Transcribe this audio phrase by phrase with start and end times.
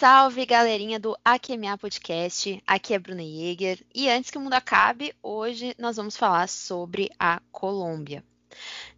[0.00, 2.58] Salve, galerinha do AQMA Podcast.
[2.66, 3.84] Aqui é Bruna Jäger.
[3.94, 8.24] E antes que o mundo acabe, hoje nós vamos falar sobre a Colômbia.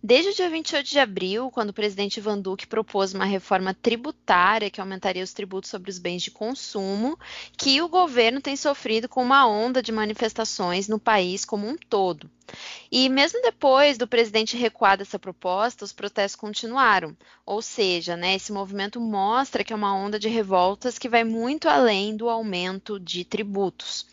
[0.01, 4.71] Desde o dia 28 de abril, quando o presidente Ivan Duque propôs uma reforma tributária
[4.71, 7.19] que aumentaria os tributos sobre os bens de consumo,
[7.59, 12.31] que o governo tem sofrido com uma onda de manifestações no país como um todo.
[12.91, 17.17] E mesmo depois do presidente recuar dessa proposta, os protestos continuaram.
[17.45, 21.69] Ou seja, né, esse movimento mostra que é uma onda de revoltas que vai muito
[21.69, 24.07] além do aumento de tributos.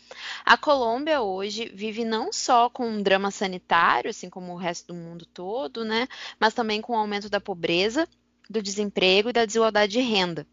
[0.44, 4.94] A Colômbia hoje vive não só com um drama sanitário, assim como o resto do
[4.94, 8.08] mundo todo, né, mas também com o aumento da pobreza,
[8.48, 10.46] do desemprego e da desigualdade de renda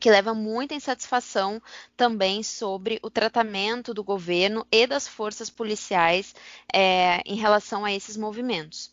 [0.00, 1.60] que leva muita insatisfação
[1.96, 6.34] também sobre o tratamento do governo e das forças policiais
[6.72, 8.92] é, em relação a esses movimentos.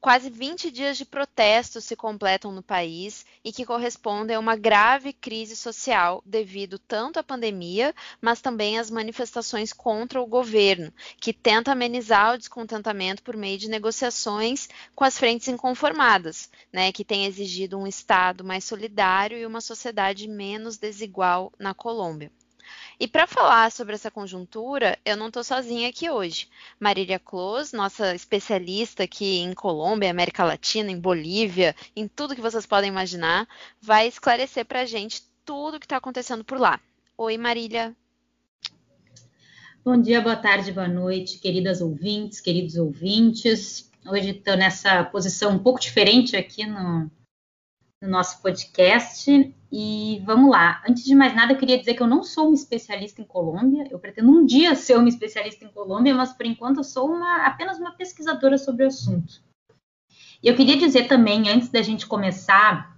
[0.00, 5.12] Quase 20 dias de protestos se completam no país e que correspondem a uma grave
[5.12, 11.72] crise social devido tanto à pandemia, mas também às manifestações contra o governo, que tenta
[11.72, 17.76] amenizar o descontentamento por meio de negociações com as frentes inconformadas, né, que tem exigido
[17.76, 22.30] um Estado mais solidário e uma sociedade menos desigual na Colômbia.
[23.00, 26.48] E para falar sobre essa conjuntura, eu não estou sozinha aqui hoje.
[26.80, 32.66] Marília Close, nossa especialista aqui em Colômbia, América Latina, em Bolívia, em tudo que vocês
[32.66, 33.46] podem imaginar,
[33.80, 36.80] vai esclarecer para a gente tudo o que está acontecendo por lá.
[37.16, 37.96] Oi, Marília.
[39.84, 43.90] Bom dia, boa tarde, boa noite, queridas ouvintes, queridos ouvintes.
[44.06, 47.10] Hoje estou nessa posição um pouco diferente aqui no,
[48.00, 49.54] no nosso podcast.
[49.70, 50.82] E vamos lá.
[50.88, 53.86] Antes de mais nada, eu queria dizer que eu não sou uma especialista em Colômbia.
[53.90, 57.46] Eu pretendo um dia ser uma especialista em Colômbia, mas por enquanto eu sou uma,
[57.46, 59.42] apenas uma pesquisadora sobre o assunto.
[60.42, 62.96] E eu queria dizer também, antes da gente começar,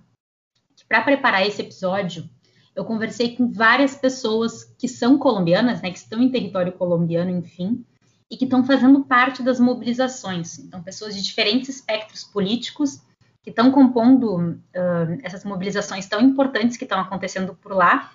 [0.76, 2.28] que para preparar esse episódio,
[2.76, 7.84] eu conversei com várias pessoas que são colombianas, né, que estão em território colombiano, enfim,
[8.30, 10.58] e que estão fazendo parte das mobilizações.
[10.58, 13.00] Então, pessoas de diferentes espectros políticos
[13.42, 18.12] que estão compondo uh, essas mobilizações tão importantes que estão acontecendo por lá.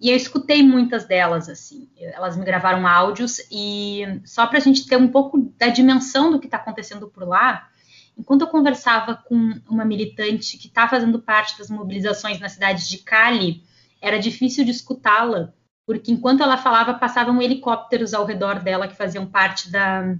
[0.00, 1.90] E eu escutei muitas delas, assim.
[1.96, 6.38] Elas me gravaram áudios e só para a gente ter um pouco da dimensão do
[6.38, 7.68] que está acontecendo por lá,
[8.16, 12.98] enquanto eu conversava com uma militante que está fazendo parte das mobilizações na cidade de
[12.98, 13.62] Cali,
[14.00, 15.52] era difícil de escutá-la,
[15.84, 20.16] porque enquanto ela falava, passavam helicópteros ao redor dela que faziam parte da,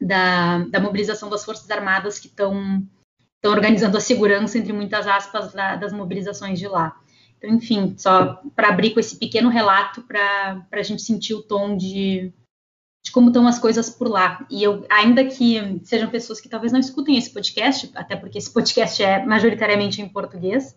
[0.00, 2.86] da, da mobilização das Forças Armadas que estão
[3.42, 6.96] estão organizando a segurança, entre muitas aspas, da, das mobilizações de lá.
[7.36, 11.76] Então, enfim, só para abrir com esse pequeno relato para a gente sentir o tom
[11.76, 12.32] de,
[13.04, 14.46] de como estão as coisas por lá.
[14.48, 18.52] E eu, ainda que sejam pessoas que talvez não escutem esse podcast, até porque esse
[18.52, 20.76] podcast é majoritariamente em português,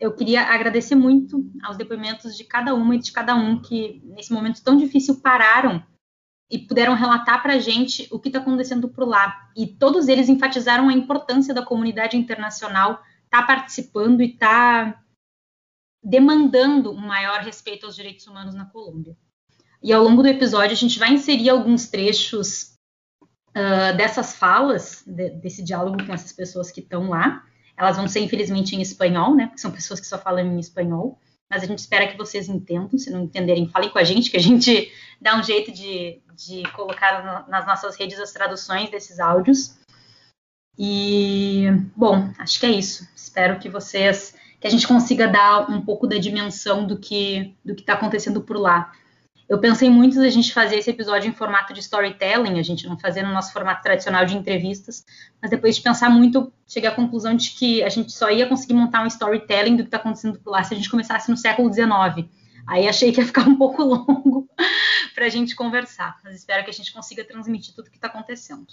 [0.00, 4.32] eu queria agradecer muito aos depoimentos de cada uma e de cada um que, nesse
[4.32, 5.82] momento tão difícil, pararam
[6.50, 9.50] e puderam relatar para a gente o que está acontecendo por lá.
[9.56, 15.02] E todos eles enfatizaram a importância da comunidade internacional estar tá participando e estar tá
[16.02, 19.16] demandando um maior respeito aos direitos humanos na Colômbia.
[19.82, 22.76] E ao longo do episódio a gente vai inserir alguns trechos
[23.50, 27.44] uh, dessas falas, de, desse diálogo com essas pessoas que estão lá.
[27.76, 29.46] Elas vão ser, infelizmente, em espanhol, né?
[29.48, 31.18] Porque são pessoas que só falam em espanhol
[31.50, 32.98] mas a gente espera que vocês entendam.
[32.98, 36.62] Se não entenderem, falem com a gente, que a gente dá um jeito de, de
[36.72, 39.76] colocar no, nas nossas redes as traduções desses áudios.
[40.78, 43.08] E, bom, acho que é isso.
[43.14, 47.74] Espero que vocês, que a gente consiga dar um pouco da dimensão do que do
[47.74, 48.92] que está acontecendo por lá.
[49.48, 52.98] Eu pensei muito a gente fazer esse episódio em formato de storytelling, a gente não
[52.98, 55.04] fazer no nosso formato tradicional de entrevistas,
[55.40, 58.74] mas depois de pensar muito, cheguei à conclusão de que a gente só ia conseguir
[58.74, 61.72] montar um storytelling do que está acontecendo por lá se a gente começasse no século
[61.72, 62.28] XIX.
[62.66, 64.48] Aí achei que ia ficar um pouco longo
[65.14, 68.08] para a gente conversar, mas espero que a gente consiga transmitir tudo o que está
[68.08, 68.66] acontecendo.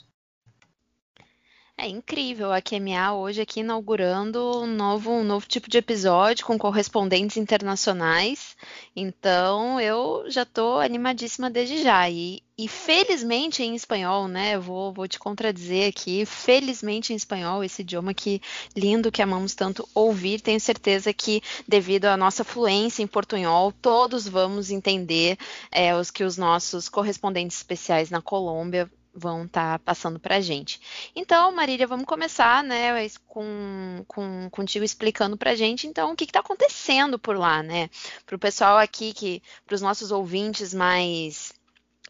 [1.75, 6.58] É incrível a QMA hoje aqui inaugurando um novo, um novo tipo de episódio com
[6.58, 8.56] correspondentes internacionais.
[8.96, 12.08] Então eu já estou animadíssima desde já.
[12.10, 14.58] E, e, felizmente em espanhol, né?
[14.58, 16.25] Vou, vou te contradizer aqui.
[16.28, 18.40] Felizmente em espanhol, esse idioma que
[18.75, 20.42] lindo que amamos tanto ouvir.
[20.42, 25.38] Tenho certeza que devido à nossa fluência em portunhol, todos vamos entender
[25.72, 30.42] é, os que os nossos correspondentes especiais na Colômbia vão estar tá passando para a
[30.42, 30.81] gente.
[31.15, 32.92] Então, Marília, vamos começar, né,
[33.27, 37.89] com, com contigo explicando para a gente, então, o que está acontecendo por lá, né?
[38.25, 41.54] Para o pessoal aqui, que, para os nossos ouvintes mais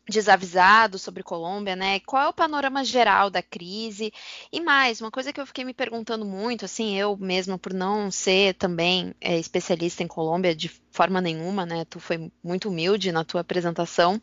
[0.08, 2.00] desavisado sobre Colômbia, né?
[2.02, 4.12] Qual é o panorama geral da crise?
[4.52, 8.12] E mais, uma coisa que eu fiquei me perguntando muito, assim, eu mesma por não
[8.12, 11.86] ser também é, especialista em Colômbia de forma nenhuma, né?
[11.86, 14.22] Tu foi muito humilde na tua apresentação,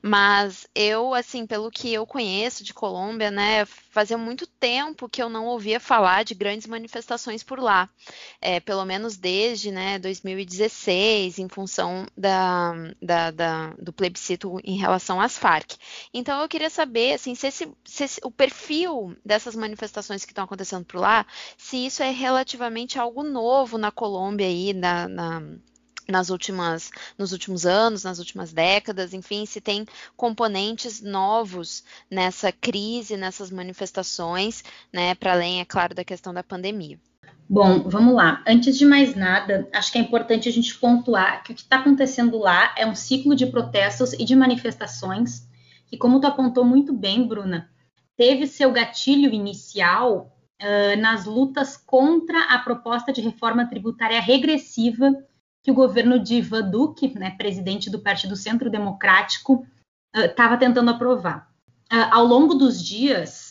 [0.00, 5.28] mas eu, assim, pelo que eu conheço de Colômbia, né, fazia muito tempo que eu
[5.28, 7.88] não ouvia falar de grandes manifestações por lá,
[8.40, 15.15] é, pelo menos desde, né, 2016, em função da, da, da, do plebiscito em relação
[15.20, 15.76] às Farc.
[16.12, 20.44] Então, eu queria saber, assim, se, esse, se esse, o perfil dessas manifestações que estão
[20.44, 21.26] acontecendo por lá,
[21.56, 25.42] se isso é relativamente algo novo na Colômbia aí, na, na
[26.08, 29.84] nas últimas, nos últimos anos, nas últimas décadas, enfim, se tem
[30.16, 36.98] componentes novos nessa crise, nessas manifestações, né, para além, é claro, da questão da pandemia.
[37.48, 38.42] Bom, vamos lá.
[38.46, 41.76] Antes de mais nada, acho que é importante a gente pontuar que o que está
[41.76, 45.46] acontecendo lá é um ciclo de protestos e de manifestações
[45.86, 47.70] que, como tu apontou muito bem, Bruna,
[48.16, 55.14] teve seu gatilho inicial uh, nas lutas contra a proposta de reforma tributária regressiva
[55.62, 59.64] que o governo de Ivan Duque, né, presidente do Partido Centro Democrático,
[60.14, 61.48] estava uh, tentando aprovar.
[61.92, 63.45] Uh, ao longo dos dias,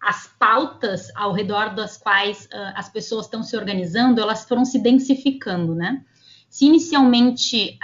[0.00, 5.74] as pautas ao redor das quais as pessoas estão se organizando, elas foram se densificando,
[5.74, 6.04] né?
[6.50, 7.78] Se inicialmente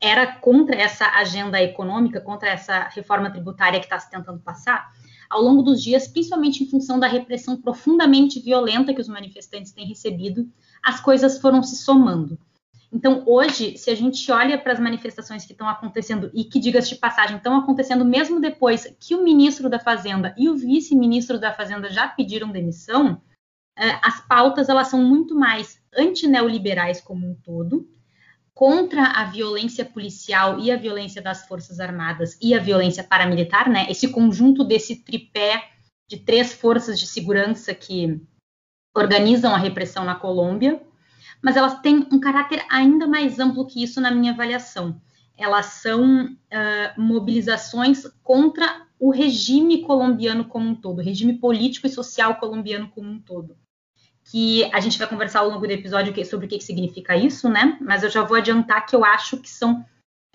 [0.00, 4.90] era contra essa agenda econômica, contra essa reforma tributária que está se tentando passar,
[5.28, 9.86] ao longo dos dias, principalmente em função da repressão profundamente violenta que os manifestantes têm
[9.86, 10.48] recebido,
[10.82, 12.38] as coisas foram se somando.
[12.90, 16.90] Então, hoje, se a gente olha para as manifestações que estão acontecendo e que, diga-se
[16.90, 21.52] de passagem, estão acontecendo mesmo depois que o ministro da Fazenda e o vice-ministro da
[21.52, 23.20] Fazenda já pediram demissão,
[23.76, 27.86] eh, as pautas elas são muito mais antineoliberais como um todo,
[28.54, 33.86] contra a violência policial e a violência das Forças Armadas e a violência paramilitar, né?
[33.88, 35.70] Esse conjunto desse tripé
[36.08, 38.20] de três forças de segurança que
[38.96, 40.82] organizam a repressão na Colômbia,
[41.42, 45.00] mas elas têm um caráter ainda mais amplo que isso na minha avaliação.
[45.36, 51.90] Elas são uh, mobilizações contra o regime colombiano como um todo, o regime político e
[51.90, 53.56] social colombiano como um todo.
[54.24, 57.78] Que a gente vai conversar ao longo do episódio sobre o que, significa isso, né?
[57.80, 59.84] Mas eu já vou adiantar que eu acho que são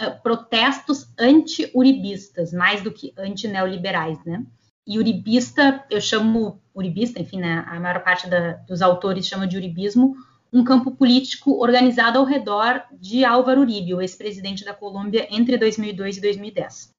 [0.02, 4.44] uh, protestos anti-uribistas, mais do que anti-neoliberais, né?
[4.88, 9.56] E uribista, eu chamo uribista, enfim, né, a maior parte da, dos autores chama de
[9.56, 10.16] uribismo,
[10.54, 16.18] um campo político organizado ao redor de Álvaro Uribe, o ex-presidente da Colômbia, entre 2002
[16.18, 16.94] e 2010.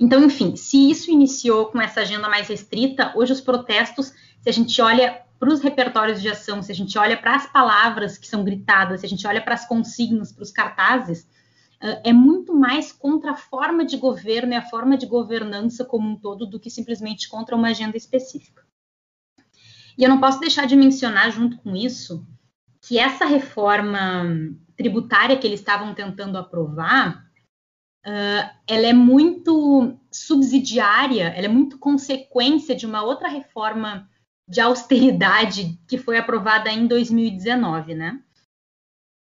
[0.00, 4.52] Então, enfim, se isso iniciou com essa agenda mais restrita, hoje os protestos, se a
[4.52, 8.26] gente olha para os repertórios de ação, se a gente olha para as palavras que
[8.26, 11.26] são gritadas, se a gente olha para as consignas, para os cartazes,
[11.80, 16.16] é muito mais contra a forma de governo e a forma de governança como um
[16.16, 18.66] todo do que simplesmente contra uma agenda específica.
[19.96, 22.26] E eu não posso deixar de mencionar, junto com isso,
[22.82, 24.24] que essa reforma
[24.76, 27.26] tributária que eles estavam tentando aprovar,
[28.06, 34.08] uh, ela é muito subsidiária, ela é muito consequência de uma outra reforma
[34.48, 38.20] de austeridade que foi aprovada em 2019, né?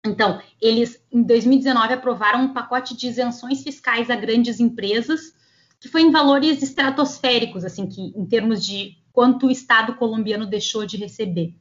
[0.05, 5.33] Então, eles, em 2019, aprovaram um pacote de isenções fiscais a grandes empresas,
[5.79, 10.85] que foi em valores estratosféricos, assim, que em termos de quanto o Estado colombiano deixou
[10.85, 11.55] de receber.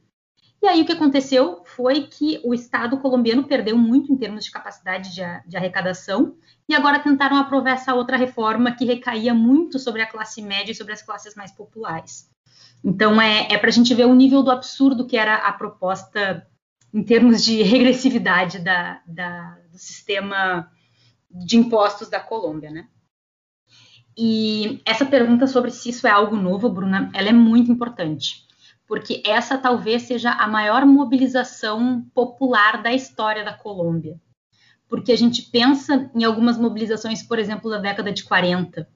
[0.65, 4.49] E aí o que aconteceu foi que o Estado colombiano perdeu muito em termos de
[4.49, 6.35] capacidade de, de arrecadação,
[6.67, 10.75] e agora tentaram aprovar essa outra reforma que recaía muito sobre a classe média e
[10.75, 12.31] sobre as classes mais populares.
[12.83, 16.47] Então é, é para a gente ver o nível do absurdo que era a proposta
[16.91, 20.67] em termos de regressividade da, da, do sistema
[21.29, 22.87] de impostos da Colômbia, né?
[24.17, 28.44] E essa pergunta sobre se isso é algo novo, Bruna, ela é muito importante,
[28.87, 34.19] porque essa talvez seja a maior mobilização popular da história da Colômbia.
[34.87, 38.87] Porque a gente pensa em algumas mobilizações, por exemplo, da década de 40,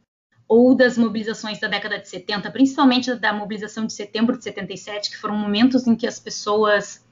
[0.48, 5.18] ou das mobilizações da década de 70, principalmente da mobilização de setembro de 77, que
[5.18, 7.06] foram momentos em que as pessoas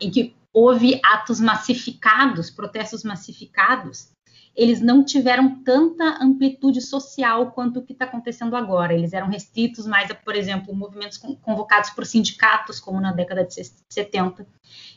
[0.00, 4.10] em que houve atos massificados, protestos massificados,
[4.54, 8.92] eles não tiveram tanta amplitude social quanto o que está acontecendo agora.
[8.92, 13.54] Eles eram restritos mais a, por exemplo, movimentos convocados por sindicatos, como na década de
[13.88, 14.46] 70.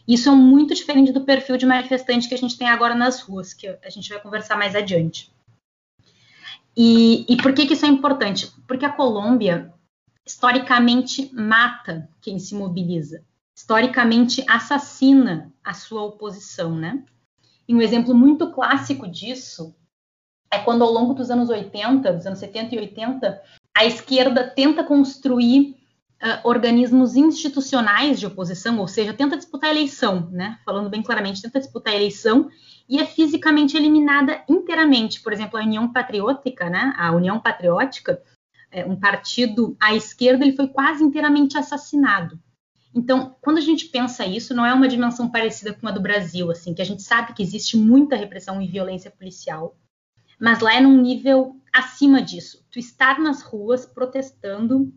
[0.07, 3.53] Isso é muito diferente do perfil de manifestante que a gente tem agora nas ruas,
[3.53, 5.31] que a gente vai conversar mais adiante.
[6.75, 8.51] E, e por que, que isso é importante?
[8.67, 9.74] Porque a Colômbia,
[10.25, 13.24] historicamente, mata quem se mobiliza
[13.55, 17.01] historicamente assassina a sua oposição, né?
[17.67, 19.75] E um exemplo muito clássico disso
[20.51, 23.41] é quando ao longo dos anos 80, dos anos 70 e 80,
[23.75, 25.75] a esquerda tenta construir
[26.22, 30.60] uh, organismos institucionais de oposição, ou seja, tenta disputar a eleição, né?
[30.63, 32.50] Falando bem claramente, tenta disputar a eleição
[32.88, 35.22] e é fisicamente eliminada inteiramente.
[35.22, 36.93] Por exemplo, a União Patriótica, né?
[36.95, 38.22] A União Patriótica,
[38.72, 42.38] é um partido à esquerda, ele foi quase inteiramente assassinado.
[42.95, 46.49] Então, quando a gente pensa isso, não é uma dimensão parecida com a do Brasil,
[46.49, 49.77] assim, que a gente sabe que existe muita repressão e violência policial,
[50.39, 52.65] mas lá é num nível acima disso.
[52.71, 54.93] Tu estar nas ruas protestando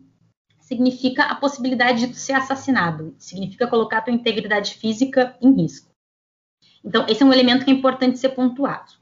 [0.61, 5.89] significa a possibilidade de tu ser assassinado, significa colocar tua integridade física em risco.
[6.85, 8.93] Então, esse é um elemento que é importante ser pontuado.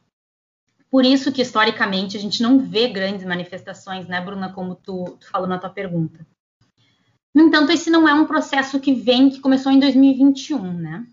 [0.89, 5.29] Por isso que, historicamente, a gente não vê grandes manifestações, né, Bruna, como tu, tu
[5.29, 6.25] falou na tua pergunta.
[7.37, 11.05] No entanto, esse não é um processo que vem, que começou em 2021, né?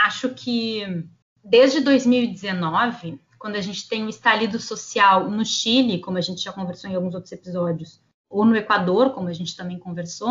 [0.00, 1.04] Acho que
[1.44, 6.50] desde 2019, quando a gente tem o estalido social no Chile, como a gente já
[6.50, 8.00] conversou em alguns outros episódios,
[8.30, 10.30] ou no Equador, como a gente também conversou,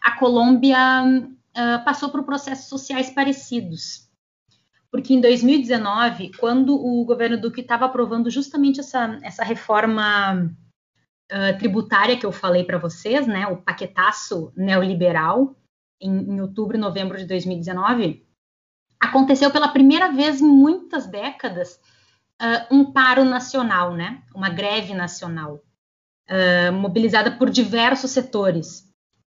[0.00, 4.08] a Colômbia uh, passou por processos sociais parecidos.
[4.92, 10.56] Porque em 2019, quando o governo Duque estava aprovando justamente essa, essa reforma
[11.32, 15.54] uh, tributária que eu falei para vocês, né, o paquetaço neoliberal,
[16.00, 18.26] em, em outubro e novembro de 2019,
[19.00, 21.80] aconteceu pela primeira vez em muitas décadas
[22.40, 25.62] uh, um paro nacional, né, uma greve nacional,
[26.28, 28.85] uh, mobilizada por diversos setores.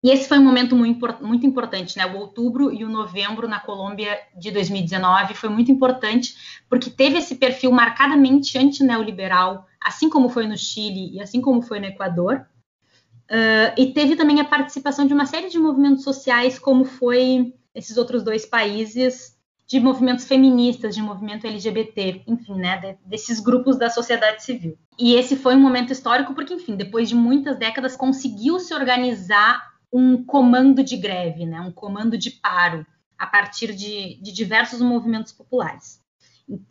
[0.06, 2.06] E esse foi um momento muito, importante, né?
[2.06, 7.34] O outubro e o novembro na Colômbia de 2019 foi muito importante, porque teve esse
[7.34, 12.46] perfil marcadamente antineoliberal, assim como foi no Chile e assim como foi no Equador.
[13.28, 17.96] Uh, e teve também a participação de uma série de movimentos sociais, como foi esses
[17.96, 19.36] outros dois países,
[19.66, 24.78] de movimentos feministas, de movimento LGBT, enfim, né, de, desses grupos da sociedade civil.
[24.96, 29.74] E esse foi um momento histórico porque, enfim, depois de muitas décadas conseguiu se organizar
[29.92, 32.86] um comando de greve, né, um comando de paro,
[33.18, 36.04] a partir de, de diversos movimentos populares.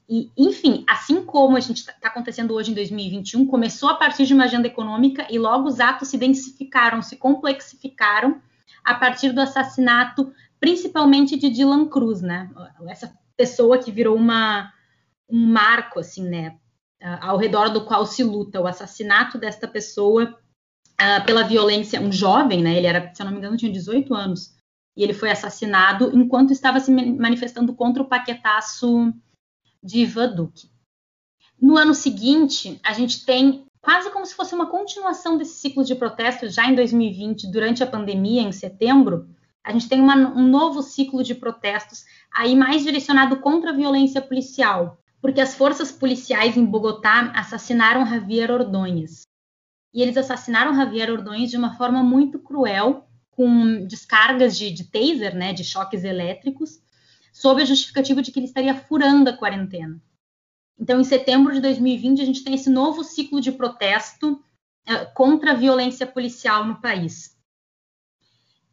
[0.08, 4.26] E, enfim, assim como a gente está tá acontecendo hoje em 2021, começou a partir
[4.26, 8.42] de uma agenda econômica e logo os atos se densificaram, se complexificaram
[8.84, 12.50] a partir do assassinato, principalmente de Dylan Cruz, né?
[12.88, 14.72] Essa pessoa que virou uma,
[15.30, 16.58] um marco, assim, né?
[17.20, 20.40] Ao redor do qual se luta o assassinato desta pessoa
[21.02, 22.78] uh, pela violência, um jovem, né?
[22.78, 24.56] Ele era, se eu não me engano, tinha 18 anos.
[24.98, 29.14] E ele foi assassinado enquanto estava se manifestando contra o paquetaço
[29.84, 30.70] de Ivan Duque.
[31.62, 35.96] No ano seguinte, a gente tem quase como se fosse uma continuação desse ciclo de
[35.96, 39.28] protestos já em 2020, durante a pandemia, em setembro.
[39.64, 44.22] A gente tem uma, um novo ciclo de protestos, aí mais direcionado contra a violência
[44.22, 49.26] policial, porque as forças policiais em Bogotá assassinaram Javier Ordonhas
[49.96, 55.34] e eles assassinaram Javier Ordões de uma forma muito cruel, com descargas de, de taser,
[55.34, 56.82] né, de choques elétricos,
[57.32, 60.02] sob a justificativa de que ele estaria furando a quarentena.
[60.78, 65.52] Então, em setembro de 2020, a gente tem esse novo ciclo de protesto uh, contra
[65.52, 67.34] a violência policial no país.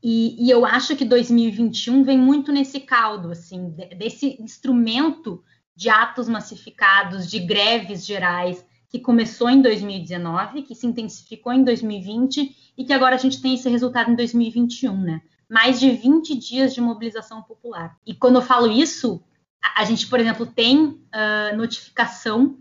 [0.02, 5.45] E, e, eu acho que 2021 vem muito nesse caldo, assim, desse instrumento
[5.76, 12.75] de atos massificados, de greves gerais, que começou em 2019, que se intensificou em 2020
[12.76, 15.22] e que agora a gente tem esse resultado em 2021, né?
[15.49, 17.99] Mais de 20 dias de mobilização popular.
[18.06, 19.25] E quando eu falo isso,
[19.75, 22.58] a gente, por exemplo, tem uh, notificação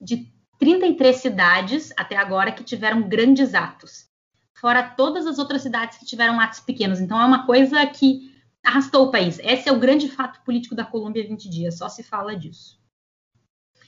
[0.00, 4.08] de 33 cidades até agora que tiveram grandes atos,
[4.54, 7.00] fora todas as outras cidades que tiveram atos pequenos.
[7.00, 9.38] Então é uma coisa que arrastou o país.
[9.40, 12.79] Esse é o grande fato político da Colômbia há 20 dias, só se fala disso.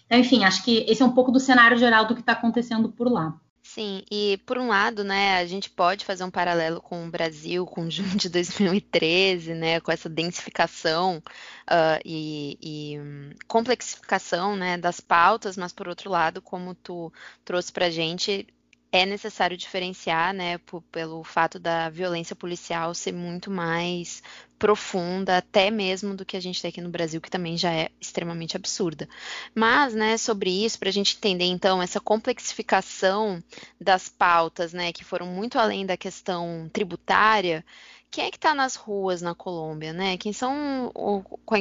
[0.06, 2.90] Então, enfim, acho que esse é um pouco do cenário geral do que está acontecendo
[2.90, 3.38] por lá.
[3.62, 7.64] Sim, e por um lado, né, a gente pode fazer um paralelo com o Brasil,
[7.66, 11.22] com junho de 2013, né, com essa densificação
[11.70, 17.12] uh, e, e um, complexificação, né, das pautas, mas por outro lado, como tu
[17.44, 18.46] trouxe para gente,
[18.92, 20.58] é necessário diferenciar, né,
[20.92, 24.22] pelo fato da violência policial ser muito mais
[24.58, 27.88] profunda, até mesmo do que a gente tem aqui no Brasil, que também já é
[27.98, 29.08] extremamente absurda.
[29.54, 33.42] Mas, né, sobre isso, para a gente entender então essa complexificação
[33.80, 37.64] das pautas, né, que foram muito além da questão tributária,
[38.10, 40.18] quem é que está nas ruas na Colômbia, né?
[40.18, 40.92] Quem são,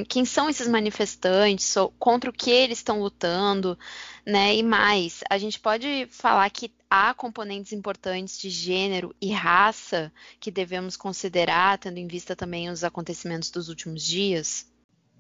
[0.10, 3.80] quem são esses manifestantes, contra o que eles estão lutando,
[4.26, 4.54] né?
[4.54, 10.52] E mais, a gente pode falar que há componentes importantes de gênero e raça que
[10.52, 14.70] devemos considerar, tendo em vista também os acontecimentos dos últimos dias?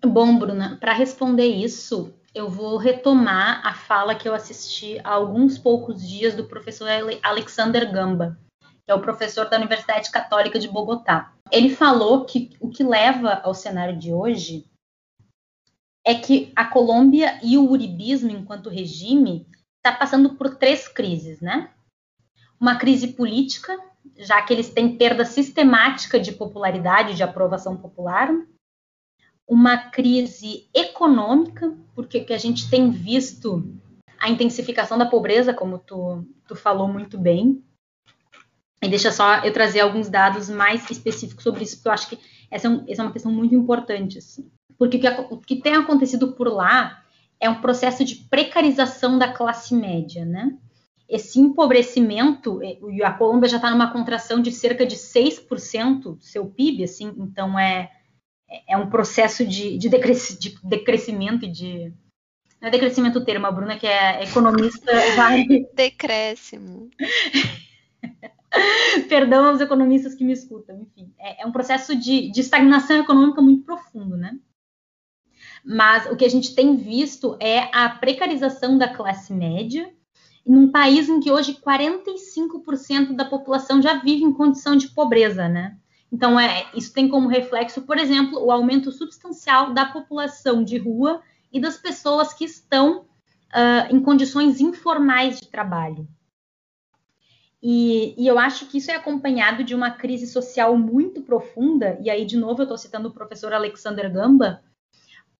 [0.04, 5.58] Bom, Bruna, para responder isso, eu vou retomar a fala que eu assisti há alguns
[5.58, 6.90] poucos dias do professor
[7.24, 11.34] Alexander Gamba, que é o professor da Universidade Católica de Bogotá.
[11.50, 14.66] Ele falou que o que leva ao cenário de hoje
[16.06, 19.48] é que a Colômbia e o uribismo, enquanto regime,
[19.82, 21.72] está passando por três crises, né?
[22.60, 23.76] Uma crise política,
[24.16, 28.30] já que eles têm perda sistemática de popularidade, de aprovação popular,
[29.48, 33.68] uma crise econômica, porque que a gente tem visto
[34.20, 37.64] a intensificação da pobreza, como tu, tu falou muito bem.
[38.84, 42.20] E deixa só eu trazer alguns dados mais específicos sobre isso, porque eu acho que
[42.52, 44.20] essa é, um, essa é uma questão muito importante.
[44.20, 44.50] Assim.
[44.78, 47.01] Porque o que, o que tem acontecido por lá
[47.42, 50.56] é um processo de precarização da classe média, né?
[51.10, 56.46] Esse empobrecimento, e a Colômbia já está numa contração de cerca de 6% do seu
[56.46, 57.92] PIB, assim, então é,
[58.70, 61.94] é um processo de, de, decresci, de decrescimento e de.
[62.62, 65.46] Não é decrescimento o termo, a Bruna, que é economista, vai.
[65.74, 66.90] Decréscimo.
[69.10, 71.12] Perdão aos economistas que me escutam, enfim.
[71.20, 74.38] É, é um processo de, de, estagnação econômica muito profundo, né?
[75.64, 79.92] Mas o que a gente tem visto é a precarização da classe média,
[80.46, 85.78] num país em que hoje 45% da população já vive em condição de pobreza, né?
[86.12, 91.22] Então, é, isso tem como reflexo, por exemplo, o aumento substancial da população de rua
[91.54, 96.08] e das pessoas que estão uh, em condições informais de trabalho.
[97.64, 102.10] E, e, eu acho que isso é acompanhado de uma crise social muito profunda, e
[102.10, 104.64] aí, de novo, eu estou citando o professor Alexander Gamba,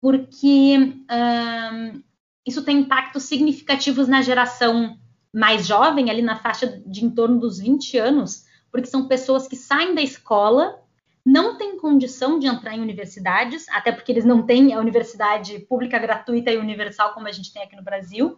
[0.02, 2.04] porque uh,
[2.46, 4.98] isso tem impactos significativos na geração
[5.34, 9.56] mais jovem, ali na faixa de em torno dos 20 anos, porque são pessoas que
[9.56, 10.82] saem da escola,
[11.26, 16.00] não têm condição de entrar em universidades, até porque eles não têm a universidade pública
[16.00, 18.38] gratuita e universal como a gente tem aqui no Brasil,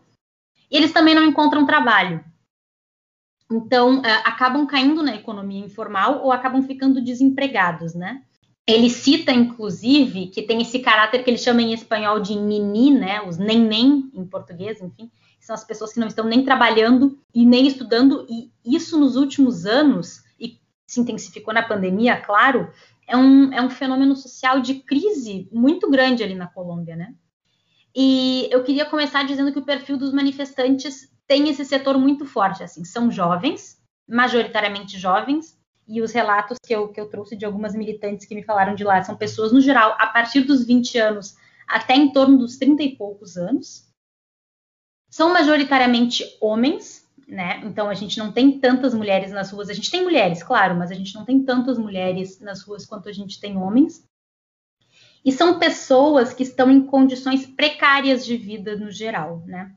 [0.70, 2.24] e eles também não encontram trabalho.
[3.50, 8.24] Então, uh, acabam caindo na economia informal ou acabam ficando desempregados, né?
[8.66, 13.22] Ele cita, inclusive, que tem esse caráter que ele chama em espanhol de nini, né?
[13.22, 17.68] Os neném em português, enfim, são as pessoas que não estão nem trabalhando e nem
[17.68, 20.24] estudando, e isso nos últimos anos
[20.94, 22.72] se intensificou na pandemia, claro,
[23.08, 27.14] é um, é um fenômeno social de crise muito grande ali na Colômbia, né?
[27.96, 32.64] E eu queria começar dizendo que o perfil dos manifestantes tem esse setor muito forte,
[32.64, 37.76] assim, são jovens, majoritariamente jovens, e os relatos que eu, que eu trouxe de algumas
[37.76, 41.36] militantes que me falaram de lá são pessoas, no geral, a partir dos 20 anos
[41.68, 43.88] até em torno dos 30 e poucos anos.
[45.10, 47.62] São majoritariamente homens, né?
[47.66, 49.70] Então a gente não tem tantas mulheres nas ruas.
[49.70, 53.10] A gente tem mulheres, claro, mas a gente não tem tantas mulheres nas ruas quanto
[53.10, 54.04] a gente tem homens.
[55.24, 59.74] E são pessoas que estão em condições precárias de vida no geral, né?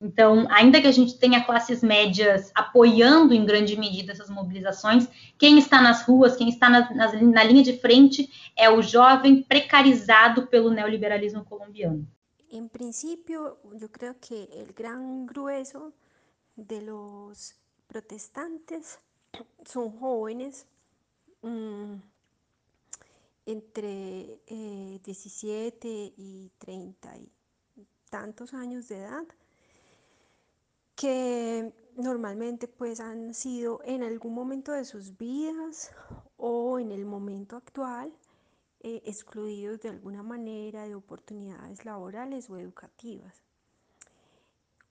[0.00, 5.58] Então, ainda que a gente tenha classes médias apoiando em grande medida essas mobilizações, quem
[5.58, 10.46] está nas ruas, quem está na, na, na linha de frente é o jovem precarizado
[10.48, 12.06] pelo neoliberalismo colombiano.
[12.50, 15.92] Em princípio, eu creio que o grande grueso
[16.56, 17.54] de los
[17.88, 18.98] protestantes
[19.64, 20.66] son jóvenes
[21.42, 21.96] mm,
[23.46, 24.38] entre
[25.02, 29.26] 17 eh, y 30 y tantos años de edad
[30.94, 35.92] que normalmente pues han sido en algún momento de sus vidas
[36.36, 38.12] o en el momento actual
[38.80, 43.42] eh, excluidos de alguna manera de oportunidades laborales o educativas.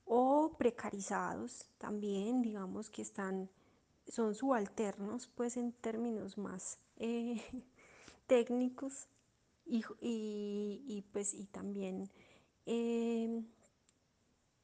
[0.06, 3.50] O precarizados también, digamos que están,
[4.08, 7.42] son subalternos, pues en términos más eh,
[8.28, 9.08] técnicos
[9.66, 12.10] y, y, pues y también
[12.66, 13.44] eh,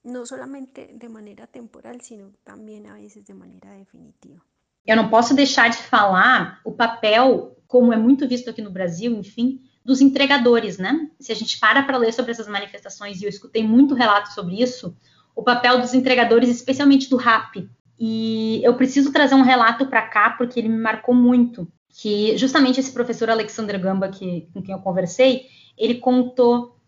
[0.03, 4.41] no solamente de maneira temporal, sino também a vezes de maneira definitiva.
[4.85, 9.13] Eu não posso deixar de falar o papel, como é muito visto aqui no Brasil,
[9.13, 11.09] enfim, dos entregadores, né?
[11.19, 14.61] Se a gente para para ler sobre essas manifestações, e eu escutei muito relato sobre
[14.61, 14.95] isso,
[15.35, 17.69] o papel dos entregadores, especialmente do rap.
[17.99, 22.79] E eu preciso trazer um relato para cá porque ele me marcou muito, que justamente
[22.79, 26.78] esse professor Alexander Gamba, que, com quem eu conversei, ele contou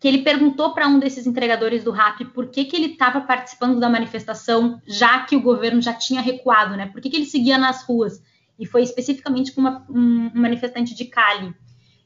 [0.00, 3.78] que ele perguntou para um desses entregadores do rap por que, que ele estava participando
[3.78, 6.86] da manifestação, já que o governo já tinha recuado, né?
[6.86, 8.20] Por que, que ele seguia nas ruas?
[8.58, 11.54] E foi especificamente com uma, um, um manifestante de Cali.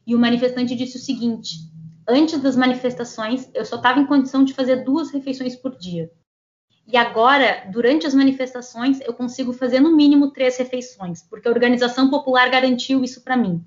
[0.05, 1.57] E o manifestante disse o seguinte:
[2.07, 6.09] Antes das manifestações, eu só estava em condição de fazer duas refeições por dia.
[6.87, 12.09] E agora, durante as manifestações, eu consigo fazer no mínimo três refeições, porque a organização
[12.09, 13.61] popular garantiu isso para mim.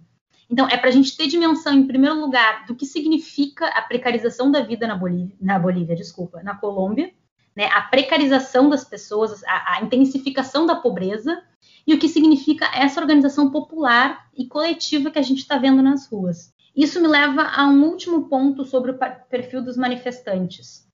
[0.51, 4.51] Então, é para a gente ter dimensão, em primeiro lugar, do que significa a precarização
[4.51, 7.13] da vida na Bolívia, na Bolívia, desculpa, na Colômbia,
[7.55, 11.41] né, a precarização das pessoas, a, a intensificação da pobreza
[11.87, 16.09] e o que significa essa organização popular e coletiva que a gente está vendo nas
[16.09, 16.53] ruas.
[16.75, 20.87] Isso me leva a um último ponto sobre o perfil dos manifestantes,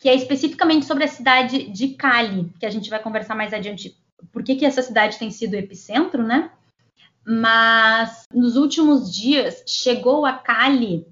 [0.00, 3.96] que é especificamente sobre a cidade de Cali, que a gente vai conversar mais adiante.
[4.32, 6.50] Por que, que essa cidade tem sido epicentro, né?
[7.24, 11.06] Mas nos últimos dias chegou a Cali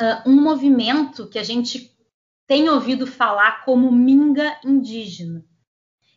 [0.00, 1.96] uh, um movimento que a gente
[2.46, 5.44] tem ouvido falar como minga indígena.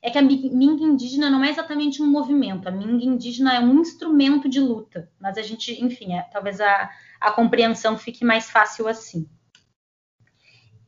[0.02, 3.80] É que a minga indígena não é exatamente um movimento, a minga indígena é um
[3.80, 6.90] instrumento de luta, mas a gente, enfim, é, talvez a,
[7.22, 9.30] a compreensão fique mais fácil assim.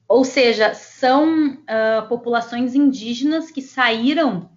[0.08, 4.55] Ou seja, são uh, populações indígenas que saíram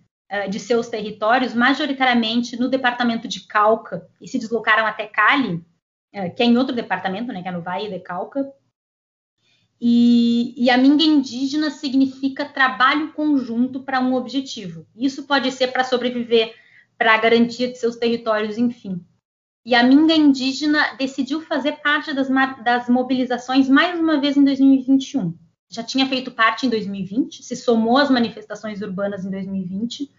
[0.50, 5.54] de seus territórios, majoritariamente no departamento de Cauca, e se deslocaram até Cali,
[6.14, 8.46] uh, que é em outro departamento, né, que é no Vale de Cauca,
[9.80, 14.84] e, e, a minga indígena significa trabalho conjunto para um objetivo.
[14.96, 16.52] Isso pode ser para sobreviver,
[16.96, 19.00] para a garantia de seus territórios, enfim.
[19.64, 22.28] E a minga indígena decidiu fazer parte das,
[22.64, 25.38] das mobilizações mais uma vez em 2021.
[25.70, 30.10] Já tinha feito parte em 2020, se somou às manifestações urbanas em 2020,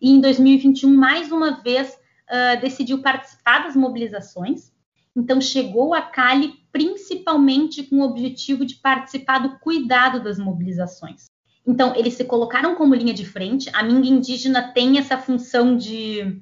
[0.00, 4.70] e em 2021, mais uma vez, uh, decidiu participar das mobilizações
[5.18, 11.24] então, chegou a Cali principalmente com o objetivo de participar do cuidado das mobilizações.
[11.66, 13.68] Então, eles se colocaram como linha de frente.
[13.74, 16.40] A Minga indígena tem essa função de,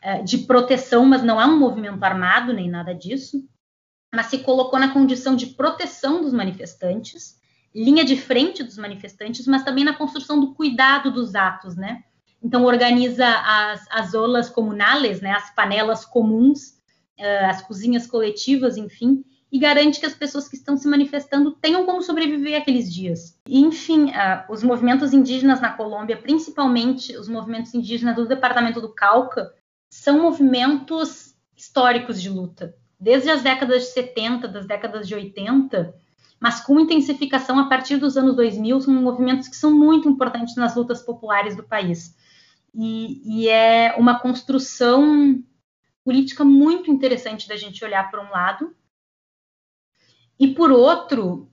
[0.00, 3.44] é, de proteção, mas não é um movimento armado nem nada disso.
[4.14, 7.40] Mas se colocou na condição de proteção dos manifestantes,
[7.74, 12.04] linha de frente dos manifestantes, mas também na construção do cuidado dos atos, né?
[12.42, 16.78] Então, organiza as, as olas comunales, né, as panelas comuns,
[17.18, 21.86] uh, as cozinhas coletivas, enfim, e garante que as pessoas que estão se manifestando tenham
[21.86, 23.38] como sobreviver aqueles dias.
[23.48, 28.92] E, enfim, uh, os movimentos indígenas na Colômbia, principalmente os movimentos indígenas do departamento do
[28.92, 29.50] Cauca,
[29.88, 32.74] são movimentos históricos de luta.
[33.00, 35.94] Desde as décadas de 70, das décadas de 80,
[36.44, 40.76] mas com intensificação a partir dos anos 2000, são movimentos que são muito importantes nas
[40.76, 42.14] lutas populares do país.
[42.74, 45.42] E, e é uma construção
[46.04, 48.76] política muito interessante da gente olhar por um lado.
[50.38, 51.50] E por outro,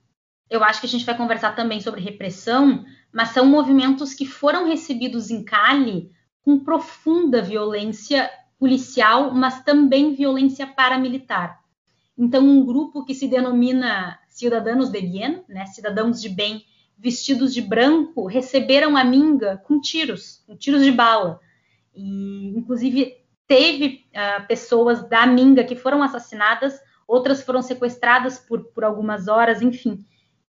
[0.50, 4.68] eu acho que a gente vai conversar também sobre repressão, mas são movimentos que foram
[4.68, 11.62] recebidos em Cali com profunda violência policial, mas também violência paramilitar.
[12.18, 16.64] Então, um grupo que se denomina Cidadãos de Bien, né, cidadãos de bem,
[16.98, 21.38] vestidos de branco, receberam a minga com tiros, com tiros de bala.
[21.94, 23.16] E, inclusive,
[23.46, 29.60] teve uh, pessoas da Minga que foram assassinadas, outras foram sequestradas por, por algumas horas,
[29.60, 30.04] enfim.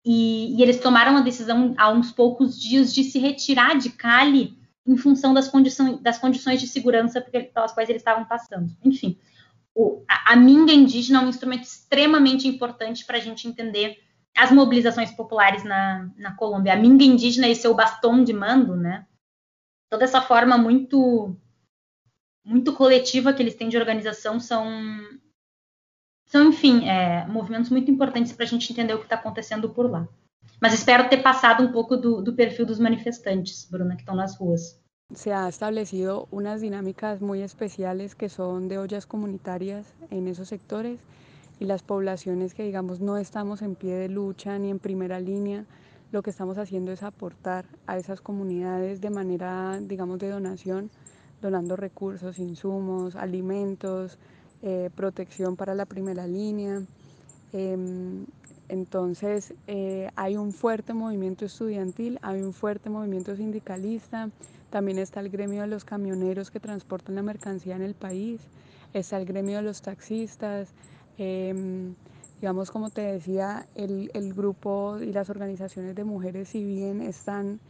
[0.04, 4.58] E, e, eles tomaram a decisão há uns poucos dias de se retirar de Cali
[4.86, 8.68] em função das condições, das condições de segurança pelas quais eles estavam passando.
[8.82, 9.18] Enfim,
[9.78, 14.02] o, a, a Minga indígena é um instrumento extremamente importante para a gente entender
[14.36, 16.72] as mobilizações populares na, na Colômbia.
[16.72, 19.06] A Minga indígena e seu bastão de mando, né?
[19.88, 21.32] Toda essa forma muito
[22.44, 24.66] muito coletiva que eles têm de organização são,
[26.24, 29.88] são enfim, é, movimentos muito importantes para a gente entender o que está acontecendo por
[29.88, 30.08] lá.
[30.60, 34.34] Mas espero ter passado um pouco do, do perfil dos manifestantes, Bruna, que estão nas
[34.34, 34.80] ruas.
[35.14, 41.01] Se ha establecido unas dinámicas muy especiales que son de ollas comunitarias en esos sectores
[41.59, 45.64] y las poblaciones que digamos no estamos en pie de lucha ni en primera línea,
[46.12, 50.90] lo que estamos haciendo es aportar a esas comunidades de manera digamos de donación
[51.40, 54.18] donando recursos, insumos, alimentos,
[54.61, 56.83] eh, protección para la primera línea.
[57.55, 58.27] Em,
[58.68, 64.29] entonces eh, hay un fuerte movimiento estudiantil, hay un fuerte movimiento sindicalista,
[64.70, 68.40] también está el gremio de los camioneros que transportan la mercancía en el país,
[68.92, 70.68] está el gremio de los taxistas,
[71.16, 71.94] em,
[72.40, 77.61] digamos como te decía, el, el grupo y las organizaciones de mujeres si bien están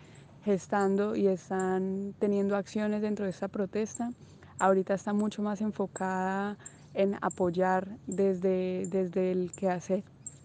[0.45, 4.13] gestando y están teniendo acciones dentro de esta protesta.
[4.59, 6.57] Ahorita está mucho más enfocada
[6.95, 10.05] en apoyar desde, desde el quehacer,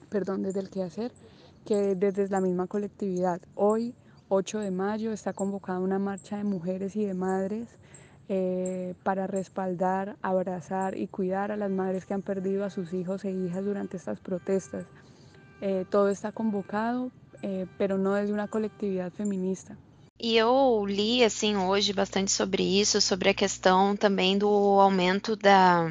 [0.10, 1.12] perdón, desde el quehacer,
[1.66, 3.42] que desde la misma colectividad.
[3.56, 3.96] Hoy,
[4.34, 7.78] 8 de mayo, está convocada una marcha de mujeres y de madres
[8.30, 13.26] eh, para respaldar, abrazar y cuidar a las madres que han perdido a sus hijos
[13.26, 14.86] e hijas durante estas protestas.
[15.62, 17.12] Eh, todo está convocado,
[17.44, 19.78] eh, pero no desde una colectividad feminista.
[20.20, 25.86] E eu li assim hoje bastante sobre isso, sobre a questão também do aumento da,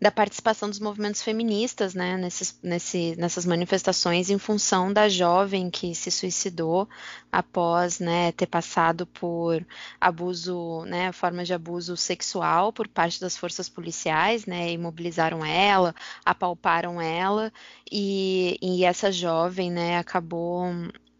[0.00, 5.94] da participação dos movimentos feministas, né, nesses, nesse, nessas manifestações em função da jovem que
[5.94, 6.88] se suicidou
[7.30, 9.64] após, né, ter passado por
[10.00, 15.94] abuso, né, formas de abuso sexual por parte das forças policiais, né, imobilizaram ela,
[16.24, 17.52] apalparam ela
[17.90, 20.64] e, e essa jovem, né, acabou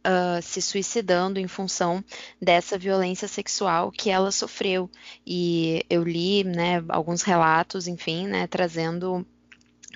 [0.06, 2.04] uh, se suicidando em função
[2.40, 4.90] dessa violência sexual que ela sofreu.
[5.26, 9.26] E eu li, né, alguns relatos, enfim, né, trazendo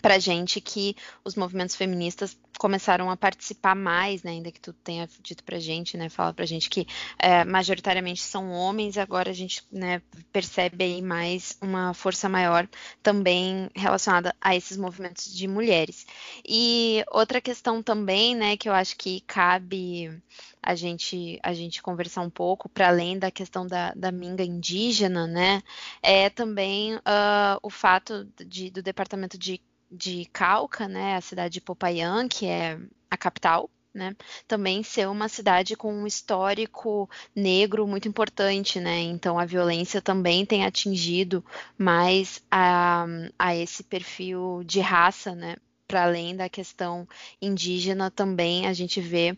[0.03, 5.09] para gente que os movimentos feministas começaram a participar mais, né, ainda que tu tenha
[5.23, 6.87] dito pra gente, né, fala pra gente que
[7.19, 10.01] é, majoritariamente são homens, agora a gente, né,
[10.33, 12.69] percebe aí mais uma força maior
[13.03, 16.07] também relacionada a esses movimentos de mulheres.
[16.47, 20.23] E outra questão também, né, que eu acho que cabe
[20.63, 25.27] a gente a gente conversar um pouco para além da questão da, da minga indígena,
[25.27, 25.63] né,
[26.03, 29.61] é também uh, o fato de, do departamento de
[29.95, 32.79] de Calca, né, a cidade de Popayán, que é
[33.11, 34.17] a capital, né,
[34.49, 40.45] também ser uma cidade com um histórico negro muito importante, né, então a violência também
[40.45, 41.45] tem atingido
[41.79, 43.07] mais a,
[43.39, 47.07] a esse perfil de raça, né, para além da questão
[47.41, 49.37] indígena também a gente vê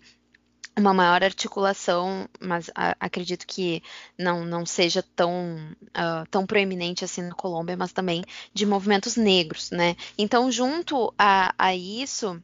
[0.77, 3.83] uma maior articulação, mas a, acredito que
[4.19, 9.71] não, não seja tão, uh, tão proeminente assim na Colômbia, mas também de movimentos negros,
[9.71, 9.97] né?
[10.19, 12.43] Então, junto a, a isso,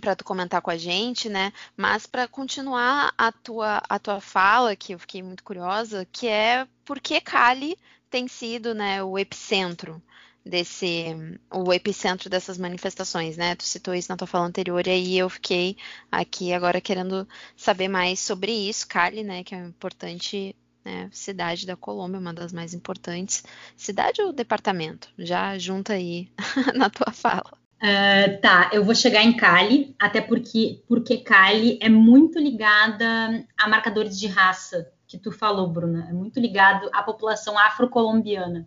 [0.00, 1.52] para tu comentar com a gente, né?
[1.76, 6.66] Mas para continuar a tua, a tua fala, que eu fiquei muito curiosa, que é
[6.84, 7.76] por que Cali
[8.10, 10.00] tem sido né, o epicentro
[10.46, 11.16] desse
[11.52, 13.54] o epicentro dessas manifestações, né?
[13.56, 15.76] Tu citou isso na tua fala anterior e aí eu fiquei
[16.10, 19.42] aqui agora querendo saber mais sobre isso, Cali, né?
[19.42, 20.54] Que é uma importante
[20.84, 23.42] né, cidade da Colômbia, uma das mais importantes.
[23.76, 25.08] Cidade ou departamento?
[25.18, 26.30] Já junta aí
[26.74, 27.52] na tua fala.
[27.76, 33.68] Uh, tá, eu vou chegar em Cali, até porque, porque Cali é muito ligada a
[33.68, 38.66] marcadores de raça, que tu falou, Bruna, é muito ligado à população afro-colombiana.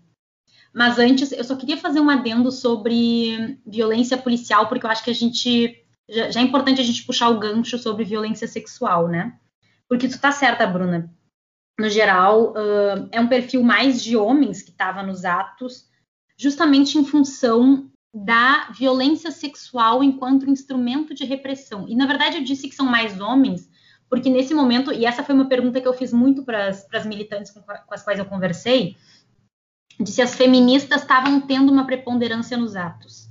[0.73, 5.09] Mas antes, eu só queria fazer um adendo sobre violência policial, porque eu acho que
[5.09, 5.83] a gente.
[6.07, 9.37] Já, já é importante a gente puxar o gancho sobre violência sexual, né?
[9.87, 11.11] Porque tu tá certa, Bruna.
[11.79, 15.87] No geral, uh, é um perfil mais de homens que estava nos atos,
[16.37, 21.87] justamente em função da violência sexual enquanto instrumento de repressão.
[21.87, 23.69] E na verdade eu disse que são mais homens,
[24.09, 27.51] porque nesse momento, e essa foi uma pergunta que eu fiz muito para as militantes
[27.51, 28.97] com, com as quais eu conversei,
[29.99, 33.27] de se as feministas estavam tendo uma preponderância nos atos.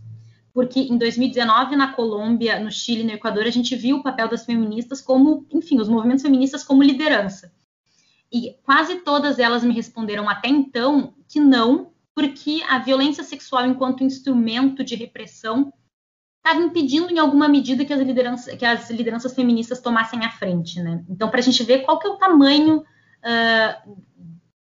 [0.52, 4.44] Porque em 2019, na Colômbia, no Chile, no Equador, a gente viu o papel das
[4.44, 7.52] feministas como, enfim, os movimentos feministas como liderança.
[8.30, 14.04] E quase todas elas me responderam até então que não, porque a violência sexual enquanto
[14.04, 15.72] instrumento de repressão
[16.36, 20.82] estava impedindo em alguma medida que as, lideranças, que as lideranças feministas tomassem a frente,
[20.82, 21.04] né?
[21.08, 24.02] Então, para a gente ver qual que é o tamanho uh,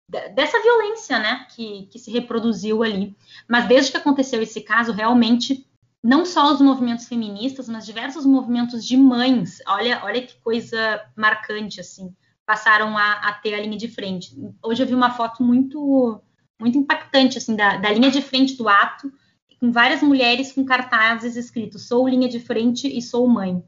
[0.09, 3.15] dessa violência, né, que, que se reproduziu ali.
[3.47, 5.67] Mas desde que aconteceu esse caso, realmente
[6.03, 11.81] não só os movimentos feministas, mas diversos movimentos de mães, olha, olha que coisa marcante,
[11.81, 12.15] assim,
[12.47, 14.35] passaram a, a, ter a linha de frente.
[14.63, 16.23] Hoje eu vi uma foto muito,
[16.59, 19.13] muito impactante, assim, da, da linha de frente do ato,
[19.61, 23.63] com várias mulheres com cartazes escritos, sou linha de frente e sou mãe.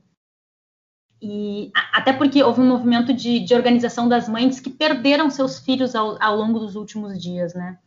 [1.23, 5.95] E até porque houve um movimento de, de organização das mães que perderam seus filhos
[5.95, 7.79] ao, ao longo dos últimos dias, né?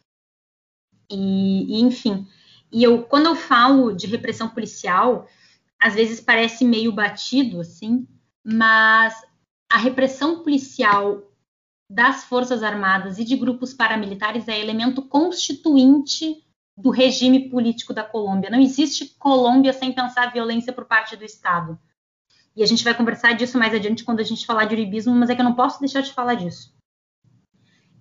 [1.10, 2.28] E, e, enfim,
[2.72, 5.28] e eu quando eu falo de repressão policial,
[5.80, 8.08] às vezes parece meio batido assim,
[8.44, 9.26] mas
[9.72, 11.24] a repressão policial
[11.90, 16.44] das forças armadas e de grupos paramilitares é elemento constituinte
[16.78, 18.50] do regime político da Colômbia.
[18.50, 21.80] Não existe Colômbia sem pensar violência por parte do Estado.
[22.56, 25.30] E a gente vai conversar disso mais adiante quando a gente falar de uribismo, mas
[25.30, 26.74] é que eu não posso deixar de falar disso.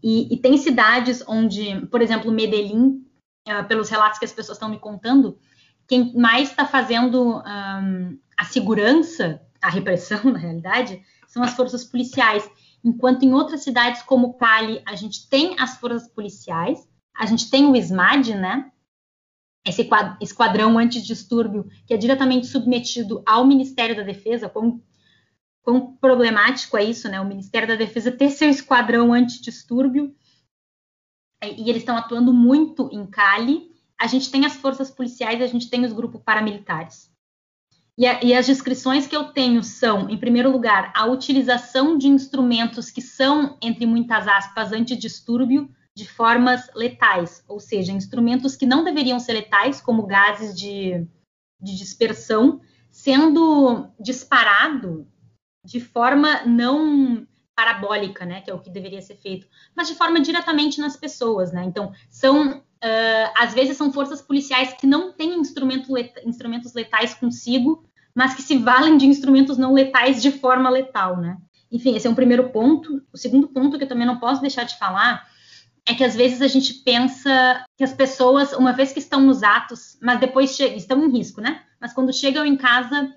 [0.03, 3.07] E, e tem cidades onde, por exemplo, Medellín,
[3.49, 5.39] uh, pelos relatos que as pessoas estão me contando,
[5.87, 12.49] quem mais está fazendo um, a segurança, a repressão, na realidade, são as forças policiais.
[12.85, 17.67] Enquanto em outras cidades como Cali, a gente tem as forças policiais, a gente tem
[17.67, 18.72] o SMAD, né,
[19.65, 19.89] esse
[20.21, 24.83] esquadrão antidistúrbio, que é diretamente submetido ao Ministério da Defesa, quão,
[25.63, 27.21] quão problemático é isso, né?
[27.21, 30.15] O Ministério da Defesa ter seu esquadrão antidistúrbio,
[31.45, 33.71] e eles estão atuando muito em Cali.
[33.99, 37.11] A gente tem as forças policiais, a gente tem os grupos paramilitares.
[37.97, 42.09] E, a, e, as descrições que eu tenho são, em primeiro lugar, a utilização de
[42.09, 48.83] instrumentos que são, entre muitas aspas, antidistúrbio, de formas letais, ou seja, instrumentos que não
[48.83, 51.07] deveriam ser letais, como gases de,
[51.61, 55.07] de dispersão, sendo disparado
[55.65, 60.21] de forma não parabólica, né, que é o que deveria ser feito, mas de forma
[60.21, 61.63] diretamente nas pessoas, né?
[61.65, 67.15] Então, são uh, às vezes são forças policiais que não têm instrumento leta, instrumentos letais
[67.15, 71.39] consigo, mas que se valem de instrumentos não letais de forma letal, né?
[71.71, 73.03] Enfim, esse é um primeiro ponto.
[73.13, 75.27] O segundo ponto que eu também não posso deixar de falar
[75.87, 79.43] é que às vezes a gente pensa que as pessoas, uma vez que estão nos
[79.43, 81.63] atos, mas depois estão em risco, né?
[81.81, 83.15] Mas quando chegam em casa,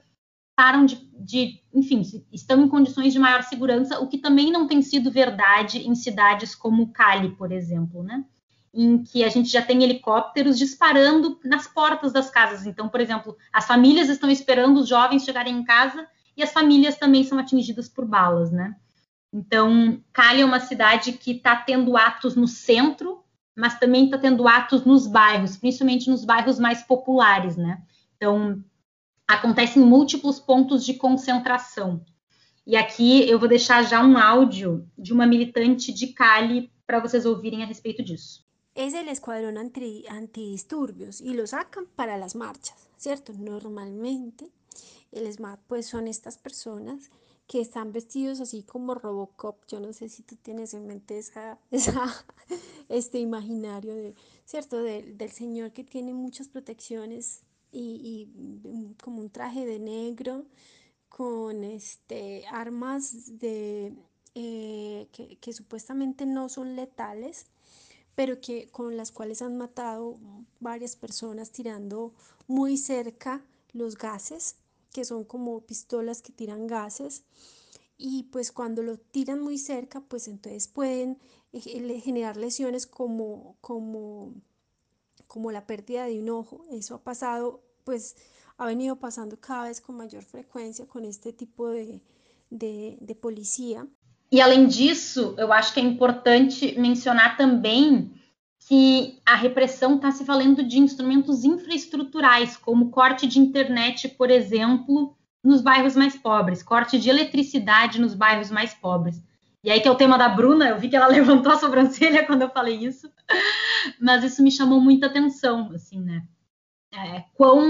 [0.55, 2.01] param de, de, enfim,
[2.31, 6.55] estão em condições de maior segurança, o que também não tem sido verdade em cidades
[6.55, 8.25] como Cali, por exemplo, né?
[8.73, 12.65] Em que a gente já tem helicópteros disparando nas portas das casas.
[12.65, 16.97] Então, por exemplo, as famílias estão esperando os jovens chegarem em casa e as famílias
[16.97, 18.75] também são atingidas por balas, né?
[19.35, 23.21] Então, Cali é uma cidade que está tendo atos no centro,
[23.53, 27.83] mas também está tendo atos nos bairros, principalmente nos bairros mais populares, né?
[28.15, 28.63] Então,
[29.27, 32.01] acontecem múltiplos pontos de concentração.
[32.65, 37.25] E aqui eu vou deixar já um áudio de uma militante de Cali para vocês
[37.25, 38.45] ouvirem a respeito disso.
[38.73, 43.33] Es el escuadrón anti, antidisturbios y lo sacan para las marchas, ¿cierto?
[43.33, 44.49] Normalmente
[45.11, 47.09] el SMAT pues son estas personas
[47.47, 49.65] que están vestidos así como Robocop.
[49.67, 52.25] Yo no sé si tú tienes en mente esa, esa
[52.89, 54.81] este imaginario de, ¿cierto?
[54.81, 58.29] De, del señor que tiene muchas protecciones y,
[58.63, 60.45] y, como un traje de negro
[61.09, 63.93] con este, armas de,
[64.33, 67.45] eh, que, que supuestamente no son letales,
[68.15, 70.17] pero que con las cuales han matado
[70.59, 72.13] varias personas tirando
[72.47, 74.55] muy cerca los gases
[74.95, 77.25] que son como pistolas que tiran gases
[77.97, 81.17] y pues cuando lo tiran muy cerca pues entonces pueden
[81.51, 84.33] eh, generar lesiones como, como,
[85.27, 86.65] como la pérdida de un ojo.
[86.71, 88.15] Eso ha pasado pues
[88.57, 92.01] ha venido pasando cada vez con mayor frequência com este tipo de,
[92.49, 93.85] de, de polícia.
[94.31, 98.13] E além disso, eu acho que é importante mencionar também
[98.67, 105.15] que a repressão está se valendo de instrumentos infraestruturais, como corte de internet, por exemplo,
[105.43, 109.21] nos bairros mais pobres, corte de eletricidade nos bairros mais pobres.
[109.63, 112.25] E aí que é o tema da Bruna, eu vi que ela levantou a sobrancelha
[112.25, 113.11] quando eu falei isso,
[114.01, 116.23] mas isso me chamou muita atenção, assim, né?
[116.91, 117.61] É, quão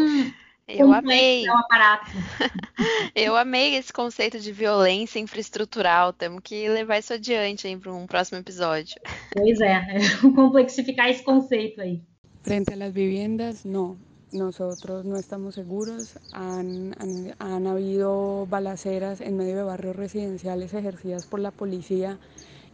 [0.68, 1.46] eu amei.
[1.46, 2.12] É o aparato.
[3.16, 6.12] eu amei esse conceito de violência infraestrutural.
[6.12, 8.96] Temos que levar isso adiante para um próximo episódio.
[9.32, 9.82] Pois é,
[10.36, 12.02] complexificar esse conceito aí.
[12.42, 13.98] Frente a las viviendas, no.
[14.32, 16.18] Nosotros no estamos seguros.
[16.34, 22.18] Han, han, han habido balaceras en medio de barrios residenciales ejercidas por la policía.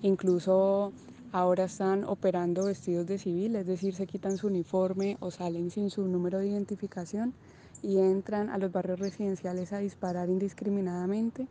[0.01, 0.91] Incluso
[1.32, 5.89] ahora están operando vestidos de civil, es decir, se quitan su uniforme o salen sin
[5.89, 7.34] su número de identificación
[7.84, 11.48] y entran a los barrios residenciales a disparar indiscriminadamente.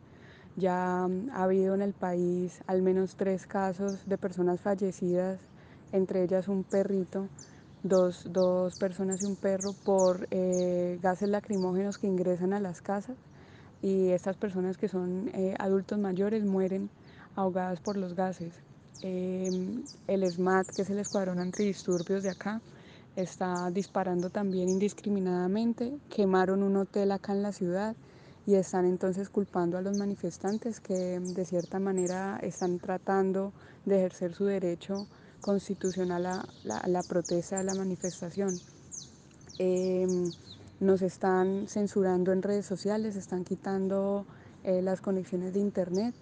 [0.55, 5.39] Ya mm, ha habido en el país al menos tres casos de personas fallecidas,
[5.91, 7.27] entre ellas un perrito,
[7.83, 13.17] dos, dos personas y un perro, por eh, gases lacrimógenos que ingresan a las casas.
[13.81, 16.89] Y estas personas que son eh, adultos mayores mueren
[17.35, 18.53] ahogadas por los gases.
[19.01, 19.51] Eh,
[20.07, 22.61] el SMAT, que es el Escuadrón Antidisturbios de acá,
[23.15, 27.95] está disparando también indiscriminadamente, quemaron un hotel acá en la ciudad
[28.45, 33.53] y están entonces culpando a los manifestantes que de cierta manera están tratando
[33.85, 35.07] de ejercer su derecho
[35.41, 38.61] constitucional a la, protesta, a la manifestación.
[39.57, 40.31] Em,
[40.79, 44.25] nos están censurando en redes sociales, están quitando
[44.63, 46.15] eh, las conexiones de internet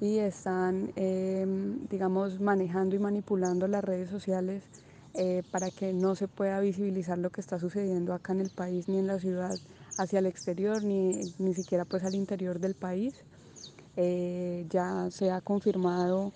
[0.00, 4.62] y están, em, digamos, manejando y manipulando las redes sociales
[5.18, 8.86] eh, para que no se pueda visibilizar lo que está sucediendo acá en el país
[8.86, 9.58] ni en la ciudad
[9.96, 13.14] hacia el exterior ni, ni siquiera pues al interior del país.
[13.96, 16.32] Eh, ya se ha confirmado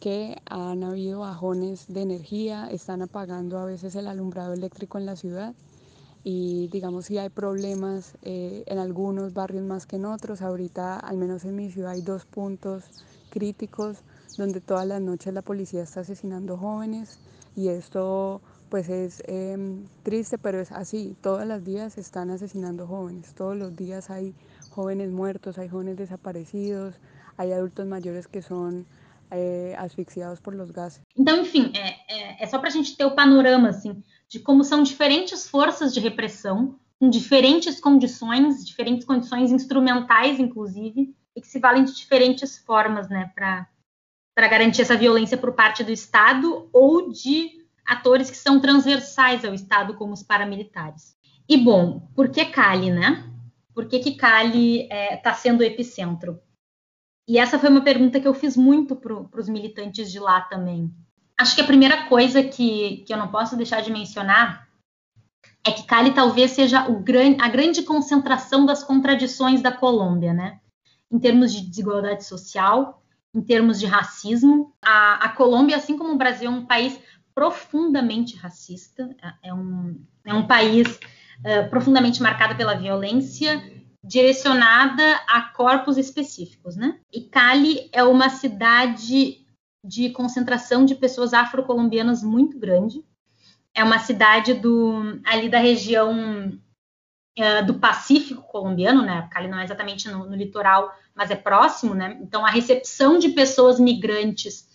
[0.00, 5.16] que han habido bajones de energía, están apagando a veces el alumbrado eléctrico en la
[5.16, 5.54] ciudad
[6.24, 10.40] y digamos si hay problemas eh, en algunos barrios más que en otros.
[10.40, 12.84] Ahorita al menos en mi ciudad hay dos puntos
[13.28, 13.98] críticos
[14.38, 17.18] donde todas las noches la policía está asesinando jóvenes
[17.56, 21.14] y esto pues es em, triste, pero es así.
[21.20, 24.34] Todos los días están asesinando jóvenes, todos los días hay
[24.70, 26.94] jóvenes muertos, hay jóvenes desaparecidos,
[27.36, 28.84] hay adultos mayores que são
[29.30, 31.02] é, asfixiados por los gases.
[31.16, 34.64] Então, enfim, é, é, é só para a gente ter o panorama assim de como
[34.64, 41.58] são diferentes forças de repressão com diferentes condições, diferentes condições instrumentais, inclusive, e que se
[41.58, 43.68] valem de diferentes formas, né, para
[44.34, 49.94] garantir essa violência por parte do Estado ou de atores que são transversais ao Estado,
[49.94, 51.16] como os paramilitares.
[51.48, 53.28] E bom, por que Cali, né?
[53.74, 56.40] Por que, que Cali está é, tá sendo o epicentro?
[57.28, 60.92] E essa foi uma pergunta que eu fiz muito para os militantes de lá também.
[61.38, 64.68] Acho que a primeira coisa que, que eu não posso deixar de mencionar
[65.64, 70.60] é que Cali talvez seja gran, a grande concentração das contradições da Colômbia, né?
[71.10, 73.01] Em termos de desigualdade social,
[73.34, 74.74] em termos de racismo.
[74.82, 76.98] A, a Colômbia, assim como o Brasil, é um país
[77.34, 83.62] profundamente racista, é, é um, é um país uh, profundamente marcado pela violência
[84.04, 86.98] direcionada a corpos específicos, né?
[87.12, 89.46] E Cali é uma cidade
[89.84, 93.04] de concentração de pessoas afrocolombianas muito grande.
[93.74, 96.58] É uma cidade do ali da região
[97.38, 99.28] uh, do Pacífico colombiano, né?
[99.30, 102.18] Cali não é exatamente no, no, litoral, mas é próximo, né?
[102.20, 104.68] Então a recepção de pessoas migrantes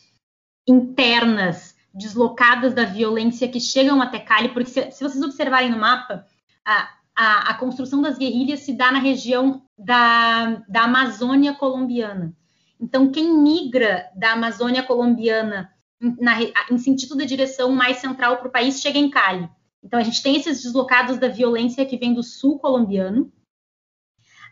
[0.68, 6.26] internas deslocadas da violência que chegam até Cali, porque se, se vocês observarem no mapa,
[6.64, 12.36] a, a, a, construção das guerrilhas se dá na região da, da Amazônia colombiana.
[12.80, 16.34] Então, quem migra da Amazônia colombiana na,
[16.72, 19.50] em sentido da direção mais central para o país chega em Cali.
[19.84, 23.32] Então, a gente tem esses deslocados da violência que vem do sul colombiano.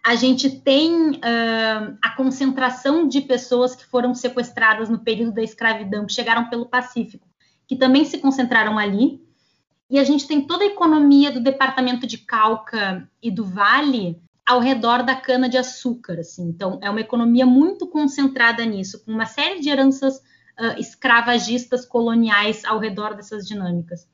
[0.06, 6.06] A gente tem uh, a concentração de pessoas que foram sequestradas no período da escravidão,
[6.06, 7.28] que chegaram pelo Pacífico,
[7.68, 9.20] que também se concentraram ali.
[9.90, 14.60] E a gente tem toda a economia do departamento de Cauca e do Vale ao
[14.60, 16.44] redor da cana de açúcar, assim.
[16.48, 22.64] Então, é uma economia muito concentrada nisso, com uma série de heranças uh, escravagistas coloniais
[22.64, 24.08] ao redor dessas dinâmicas.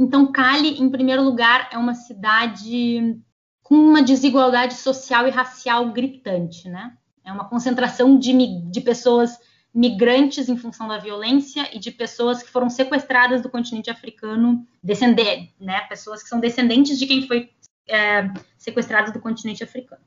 [0.00, 3.20] Então, Cali, em primeiro lugar, é uma cidade
[3.62, 6.96] com uma desigualdade social e racial gritante, né?
[7.22, 8.32] É uma concentração de,
[8.70, 9.38] de pessoas
[9.74, 15.52] migrantes em função da violência e de pessoas que foram sequestradas do continente africano, descender,
[15.60, 17.50] né, pessoas que são descendentes de quem foi
[17.86, 18.22] é,
[18.56, 20.02] sequestrado do continente africano.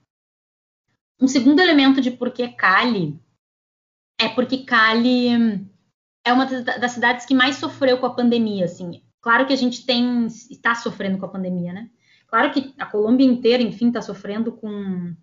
[1.21, 3.17] Um segundo elemento de por que Cali
[4.19, 5.29] é porque Cali
[6.25, 9.03] é uma das cidades que mais sofreu com a pandemia, assim.
[9.23, 11.89] Claro que a gente tem está sofrendo com a pandemia, né?
[12.27, 15.15] Claro que a Colômbia inteira, enfim, está sofrendo com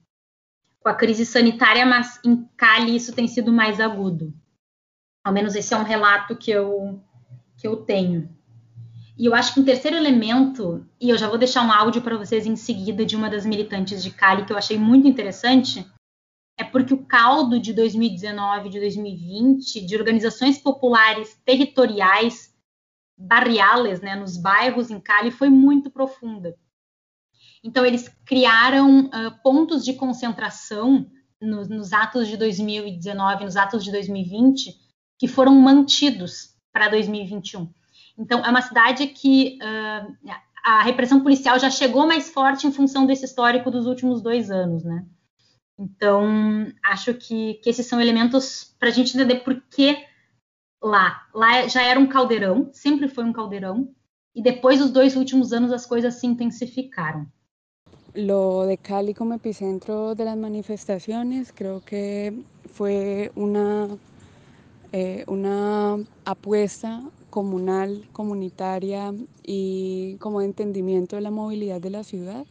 [0.80, 4.32] com a crise sanitária, mas em Cali isso tem sido mais agudo.
[5.22, 6.98] Ao menos esse é um relato que eu,
[7.59, 8.34] que eu tenho.
[9.18, 12.16] E eu acho que um terceiro elemento, e eu já vou deixar um áudio para
[12.16, 15.86] vocês em seguida de uma das militantes de Cali que eu achei muito interessante,
[16.59, 22.49] é porque o caldo de 2019 de 2020 de organizações populares territoriais
[23.21, 26.57] barriales, né, nos bairros em Cali foi muito profunda.
[27.62, 31.07] Então, eles criaram uh, pontos de concentração
[31.41, 34.75] nos, nos atos de 2019, nos atos de 2020,
[35.18, 37.71] que foram mantidos para 2021.
[38.18, 40.33] Então, é uma cidade que uh,
[40.64, 44.83] a repressão policial já chegou mais forte em função desse histórico dos últimos dois anos,
[44.83, 45.05] né?
[45.79, 49.97] Então, acho que, que esses são elementos para a gente entender por que
[50.83, 51.26] lá.
[51.35, 53.89] Lá já era um caldeirão, sempre foi um caldeirão,
[54.35, 57.26] e depois dos últimos anos as coisas se intensificaram.
[58.14, 63.89] Lo de Cali como epicentro de las manifestaciones creo que fue una,
[64.93, 69.14] eh, una apuesta comunal, comunitaria
[69.45, 72.45] y como entendimiento de la movilidad de la ciudad.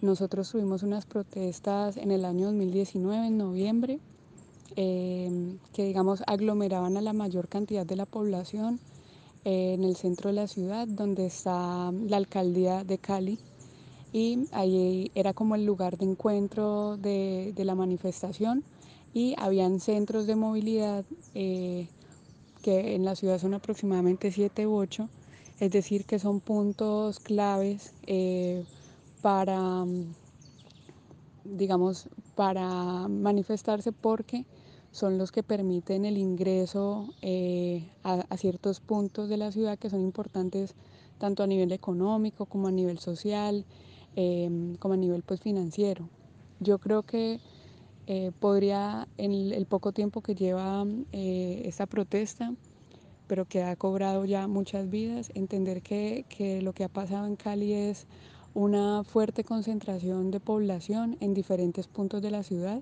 [0.00, 4.00] Nosotros tuvimos unas protestas en el año 2019, en noviembre,
[4.76, 8.80] eh, que digamos aglomeraban a la mayor cantidad de la población
[9.44, 13.38] eh, en el centro de la ciudad, donde está la alcaldía de Cali
[14.12, 18.64] y ahí era como el lugar de encuentro de, la manifestación
[19.14, 21.04] y habían centros de movilidad
[21.34, 21.88] eh,
[22.62, 25.08] que en la ciudad son aproximadamente 7 u 8,
[25.60, 28.64] es decir, que son puntos claves eh,
[29.22, 29.84] para,
[31.44, 34.44] digamos, para manifestarse porque
[34.92, 40.00] son los que permiten el ingreso eh, a, ciertos puntos de la ciudad que son
[40.00, 40.74] importantes
[41.18, 43.64] tanto a nivel económico como a nivel social
[44.16, 46.08] Em, como a nivel pues financiero.
[46.58, 47.38] Yo creo que
[48.08, 52.52] eh, podría en el, poco tiempo que lleva eh, esta protesta,
[53.28, 57.36] pero que ha cobrado ya muchas vidas, entender que, que lo que ha pasado en
[57.36, 58.08] Cali es
[58.52, 62.80] una fuerte concentración de población en diferentes puntos de la ciudad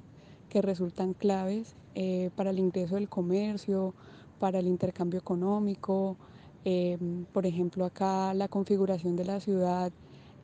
[0.49, 3.92] que resultan claves eh, para el ingreso del comercio,
[4.38, 6.16] para el intercambio económico.
[6.64, 9.90] Em, por ejemplo, acá la configuración de la ciudad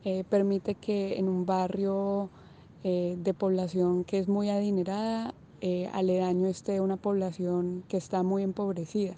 [0.03, 2.29] eh, permite que en un barrio
[2.83, 8.43] eh, de población que es muy adinerada, eh, aledaño esté una población que está muy
[8.43, 9.15] empobrecida.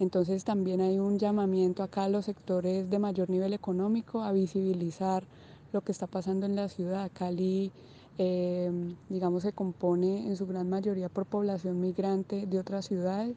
[0.00, 5.24] Entonces también hay un llamamiento acá a los sectores de mayor nivel económico a visibilizar
[5.72, 7.10] lo que está pasando en la ciudad.
[7.12, 7.72] Cali,
[8.18, 8.70] eh,
[9.08, 13.36] digamos, se compone en su gran mayoría por población migrante de otras ciudades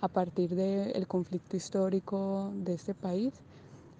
[0.00, 3.34] a partir del conflicto histórico de este país.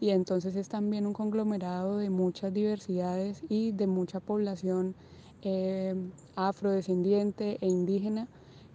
[0.01, 4.95] Y entonces es también un conglomerado de muchas diversidades y de mucha población
[5.43, 5.95] eh,
[6.35, 8.27] afrodescendiente e indígena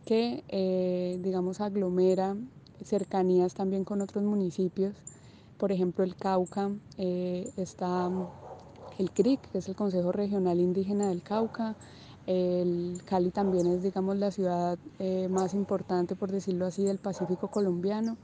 [0.06, 2.36] que, eh, digamos, aglomera
[2.84, 4.96] cercanías también con otros municipios.
[5.58, 8.10] Por ejemplo, el Cauca eh, está
[8.98, 11.76] el CRIC, que es el Consejo Regional Indígena del Cauca.
[12.28, 17.50] El Cali también es, digamos, la ciudad eh, más importante, por decirlo así, del Pacífico
[17.50, 18.18] colombiano.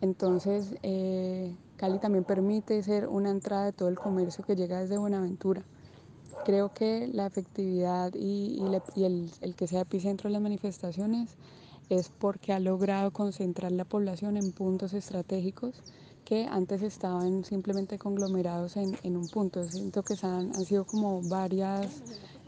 [0.00, 4.98] Entonces, eh, Cali también permite ser una entrada de todo el comercio que llega desde
[4.98, 5.62] Buenaventura.
[6.44, 8.62] Creo que la efectividad y,
[8.96, 11.36] el, el que sea epicentro de las manifestaciones
[11.90, 15.82] es porque ha logrado concentrar la población en puntos estratégicos
[16.30, 19.64] que antes estaban simplemente conglomerados en, en un punto.
[19.64, 22.04] Siento que han, han sido como varias,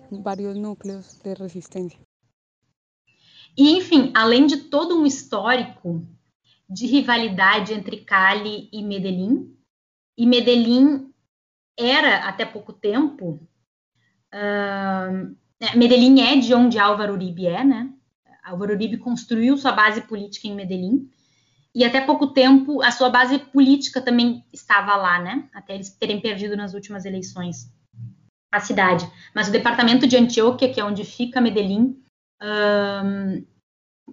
[0.09, 1.99] vários núcleos de resistência.
[3.57, 6.07] E, enfim, além de todo um histórico
[6.70, 9.53] de rivalidade entre Cali e Medellín,
[10.16, 11.12] e Medellín
[11.76, 13.41] era, até pouco tempo,
[14.33, 17.93] uh, Medellín é de onde Álvaro Uribe é, né?
[18.45, 21.11] Álvaro Uribe construiu sua base política em Medellín,
[21.75, 25.49] e até pouco tempo a sua base política também estava lá, né?
[25.55, 27.73] Até eles terem perdido nas últimas eleições
[28.53, 29.11] a cidade.
[29.35, 31.99] Mas o departamento de Antioquia, que é onde fica Medellín,
[32.43, 33.45] um,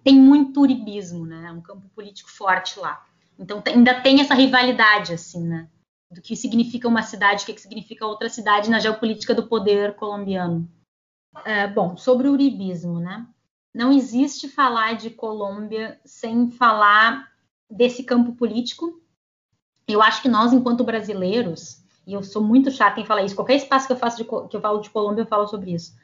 [0.01, 1.47] tem muito uribismo, né?
[1.47, 3.05] É um campo político forte lá.
[3.38, 5.68] Então ainda tem essa rivalidade, assim, né?
[6.10, 10.70] Do que significa uma cidade, o que significa outra cidade na geopolítica do poder colombiano.
[11.43, 13.28] É, bom, sobre o uribismo, né?
[13.76, 17.30] Não existe falar de Colômbia sem falar
[17.70, 19.01] desse campo político.
[19.88, 23.55] Eu acho que nós, enquanto brasileiros, e eu sou muito chata em falar isso, qualquer
[23.55, 25.95] espaço que eu faço de, que eu falo de Colômbia, eu falo sobre isso.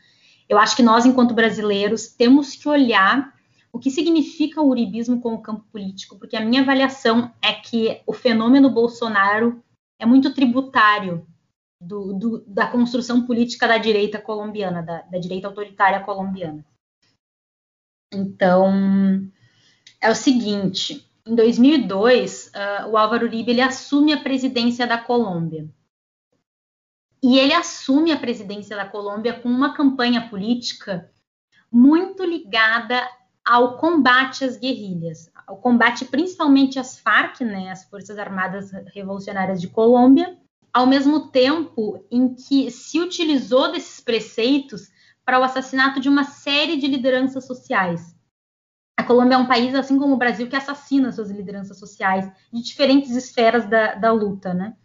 [0.47, 3.33] Eu acho que nós, enquanto brasileiros, temos que olhar
[3.73, 8.13] o que significa o uribismo como campo político, porque a minha avaliação é que o
[8.13, 9.61] fenômeno Bolsonaro
[9.99, 11.27] é muito tributário
[11.81, 16.65] do, do, da construção política da direita colombiana, da, da direita autoritária colombiana.
[18.13, 19.29] Então,
[19.99, 24.97] é o seguinte, em 2002, uh, ah, o Álvaro Uribe ele assume a presidência da
[24.97, 25.67] Colômbia.
[27.21, 31.11] E ele assume a presidência da Colômbia com uma campanha política
[31.71, 33.01] muito ligada
[33.43, 39.67] ao combate às guerrilhas, ao combate principalmente às FARC, né, as Forças Armadas Revolucionárias de
[39.67, 40.37] Colômbia,
[40.71, 44.91] ao mesmo tempo em que se utilizou desses preceitos
[45.23, 48.14] para o assassinato de uma série de lideranças sociais.
[48.97, 52.61] A Colômbia é um país, assim como o Brasil, que assassina suas lideranças sociais de
[52.61, 54.75] diferentes esferas da, da luta, né?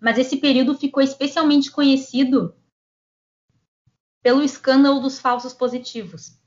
[0.00, 2.56] Mas esse período ficou especialmente conhecido
[4.22, 6.40] pelo escândalo dos falsos positivos.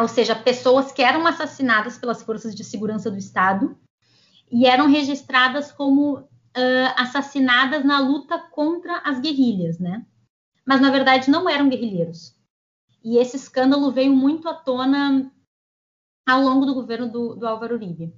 [0.00, 3.78] Ou seja, pessoas que eram assassinadas pelas forças de segurança do Estado
[4.50, 10.04] e eram registradas como uh, assassinadas na luta contra as guerrilhas, né?
[10.64, 12.34] Mas na verdade não eram guerrilheiros.
[13.04, 15.30] E esse escândalo veio muito à tona
[16.30, 18.14] ao longo do governo do, do Álvaro Uribe.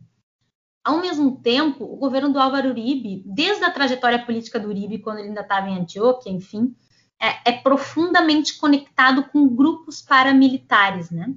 [0.85, 5.19] Ao mesmo tempo, o governo do Álvaro Uribe, desde a trajetória política do Uribe, quando
[5.19, 6.75] ele ainda estava em Antioquia, enfim,
[7.21, 11.33] é, é, profundamente conectado com grupos paramilitares, né?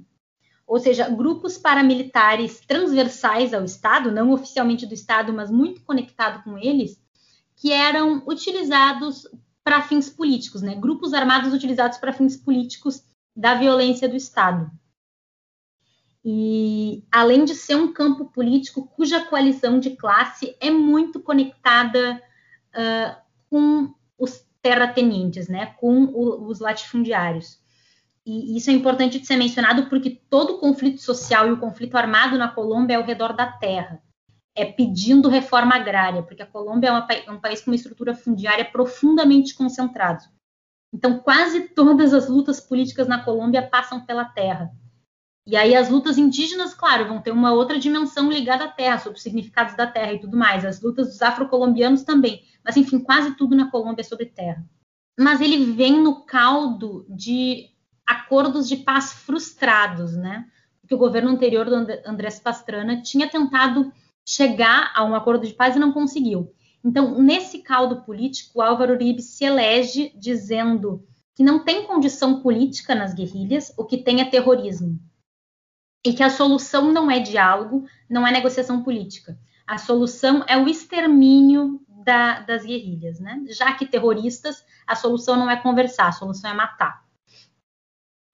[0.66, 6.58] Ou seja, grupos paramilitares transversais ao Estado, não oficialmente do Estado, mas muito conectado com
[6.58, 7.00] eles,
[7.54, 9.28] que eram utilizados
[9.62, 10.74] para fins políticos, né?
[10.74, 13.04] Grupos armados utilizados para fins políticos
[13.34, 14.68] da violência do Estado
[16.28, 22.20] e além de ser um campo político cuja coalizão de classe é muito conectada
[22.74, 23.16] uh,
[23.48, 27.60] com os terratenientes, né, com o, os latifundiários.
[28.26, 31.96] E isso é importante de ser mencionado porque todo o conflito social e o conflito
[31.96, 34.02] armado na Colômbia é ao redor da terra,
[34.52, 38.16] é pedindo reforma agrária, porque a Colômbia é, uma, é um país com uma estrutura
[38.16, 40.24] fundiária profundamente concentrada.
[40.92, 44.72] Então, quase todas as lutas políticas na Colômbia passam pela terra.
[45.46, 49.16] E aí as lutas indígenas, claro, vão ter uma outra dimensão ligada à terra, sobre
[49.16, 50.64] os significados da terra e tudo mais.
[50.64, 52.42] As lutas dos afrocolombianos também.
[52.64, 54.64] Mas, enfim, quase tudo na Colômbia é sobre terra.
[55.16, 57.70] Mas ele vem no caldo de
[58.04, 60.46] acordos de paz frustrados, né?
[60.80, 61.74] Porque o governo anterior do
[62.04, 63.92] Andrés Pastrana tinha tentado
[64.26, 66.52] chegar a um acordo de paz e não conseguiu.
[66.84, 73.14] Então, nesse caldo político, Álvaro Uribe se elege dizendo que não tem condição política nas
[73.14, 74.98] guerrilhas, o que tem é terrorismo.
[76.06, 79.36] E que a solução não é diálogo, não é negociação política.
[79.66, 83.42] A solução é o extermínio da, das guerrilhas, né?
[83.48, 87.04] Já que terroristas, a solução não é conversar, a solução é matar.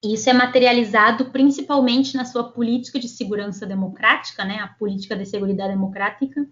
[0.04, 4.58] E isso é materializado principalmente na sua política de segurança democrática, né?
[4.58, 6.46] A política de segurança democrática,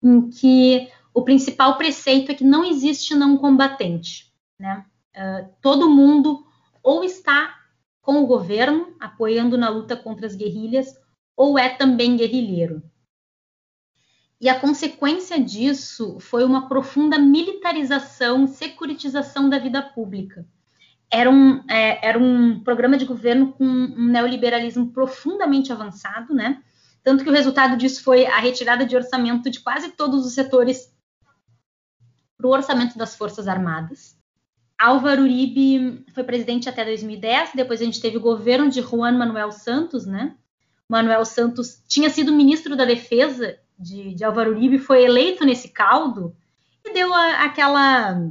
[0.00, 4.84] em que o principal preceito é que não existe não combatente, né?
[5.16, 6.46] Uh, todo mundo
[6.84, 7.31] ou está
[8.02, 10.88] com o governo apoiando na luta contra as guerrilhas
[11.36, 12.82] ou é também guerrilheiro.
[14.40, 20.44] E a consequência disso foi uma profunda militarização, securitização da vida pública.
[21.08, 26.60] Era um, é, era um programa de governo com um neoliberalismo profundamente avançado, né?
[27.04, 30.92] Tanto que o resultado disso foi a retirada de orçamento de quase todos os setores
[32.36, 34.16] para o orçamento das Forças Armadas.
[34.82, 39.52] Álvaro Uribe foi presidente até 2010, depois a gente teve o governo de Juan Manuel
[39.52, 40.34] Santos, né?
[40.88, 46.36] Manuel Santos tinha sido ministro da Defesa de, de Álvaro Uribe foi eleito nesse caldo
[46.84, 48.28] e deu a, aquela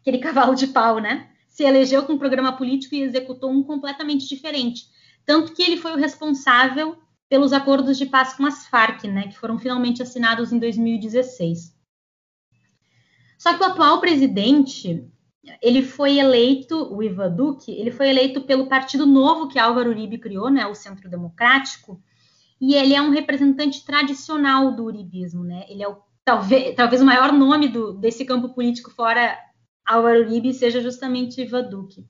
[0.00, 1.28] aquele cavalo de pau, né?
[1.50, 4.86] Se elegeu com um programa político e executou um completamente diferente.
[5.26, 6.96] Tanto que ele foi o responsável
[7.28, 11.74] pelos acordos de paz com as Farc, né, que foram finalmente assinados em 2016.
[13.38, 15.11] Só que o atual presidente,
[15.60, 20.18] ele foi eleito, o Ivan Duque, ele foi eleito pelo partido novo que Álvaro Uribe
[20.18, 22.00] criou, né, o Centro Democrático,
[22.60, 25.64] e ele é um representante tradicional do uribismo, né?
[25.68, 29.36] Ele é o, talvez, talvez o maior nome do, desse campo político fora
[29.84, 32.06] Álvaro Uribe seja justamente Iva Duque.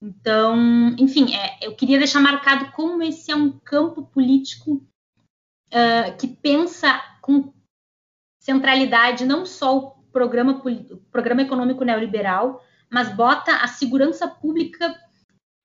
[0.00, 0.56] Então,
[0.98, 4.84] enfim, é, eu queria deixar marcado como esse é um campo político
[5.68, 7.52] uh, que pensa com
[8.40, 10.62] centralidade não só o programa,
[11.10, 14.94] programa econômico neoliberal, mas bota a segurança pública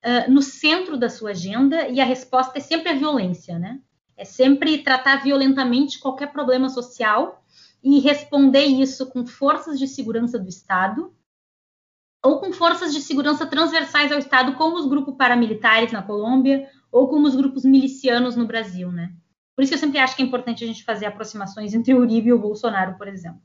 [0.04, 3.80] uh, no centro da sua agenda e a resposta é sempre a violência, né?
[4.16, 7.44] É sempre tratar violentamente qualquer problema social
[7.82, 11.14] e responder isso com forças de segurança do Estado
[12.24, 17.08] ou com forças de segurança transversais ao Estado, como os grupos paramilitares na Colômbia ou
[17.08, 19.14] como os grupos milicianos no Brasil, né?
[19.54, 22.00] Por isso que eu sempre acho que é importante a gente fazer aproximações entre o
[22.00, 23.40] Uribe e o Bolsonaro, por exemplo.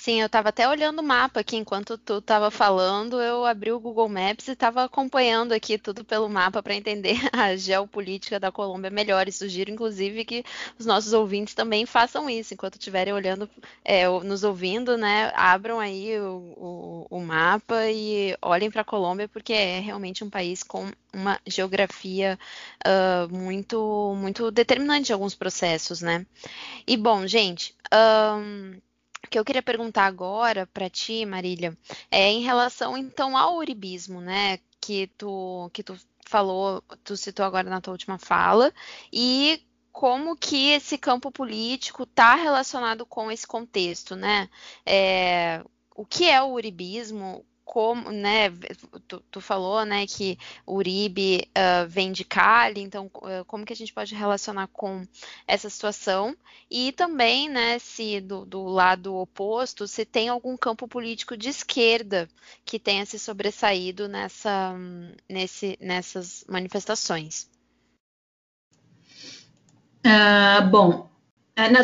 [0.00, 3.78] Sim, eu estava até olhando o mapa aqui enquanto tu estava falando, eu abri o
[3.78, 8.88] Google Maps e estava acompanhando aqui tudo pelo mapa para entender a geopolítica da Colômbia
[8.88, 9.28] melhor.
[9.28, 10.42] E sugiro, inclusive, que
[10.78, 13.46] os nossos ouvintes também façam isso, enquanto estiverem olhando,
[13.84, 15.32] é, nos ouvindo, né?
[15.34, 20.30] Abram aí o, o, o mapa e olhem para a Colômbia, porque é realmente um
[20.30, 22.38] país com uma geografia
[22.86, 26.24] uh, muito, muito determinante em alguns processos, né?
[26.86, 27.74] E bom, gente.
[27.92, 28.80] Um,
[29.30, 31.76] que eu queria perguntar agora para ti, Marília,
[32.10, 34.58] é em relação então ao uribismo, né?
[34.80, 38.72] Que tu, que tu falou, tu citou agora na tua última fala,
[39.12, 39.62] e
[39.92, 44.48] como que esse campo político está relacionado com esse contexto, né?
[44.84, 45.62] É,
[45.94, 47.44] o que é o uribismo?
[47.70, 48.50] Como, né,
[49.06, 53.72] tu, tu, falou, né, que o Uribe uh, vem de Cali, então uh, como que
[53.72, 55.06] a gente pode relacionar com
[55.46, 56.36] essa situação
[56.68, 62.28] e também, né, se do, do, lado oposto, se tem algum campo político de esquerda
[62.64, 64.74] que tenha se sobressaído nessa,
[65.28, 67.48] nesse, nessas manifestações.
[70.04, 71.08] Uh, bom,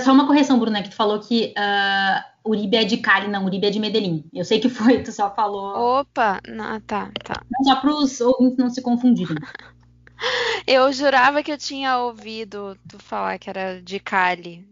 [0.02, 1.54] só uma correção, Bruna, que tu falou que
[2.46, 4.24] Uribe é de Cali, não, Uribe é de Medellín.
[4.32, 6.00] Eu sei que foi, tu só falou.
[6.00, 7.42] Opa, não, tá, tá.
[7.64, 9.36] Só para os ouvintes não se confundirem.
[10.66, 14.64] eu jurava que eu tinha ouvido tu falar que era de Cali.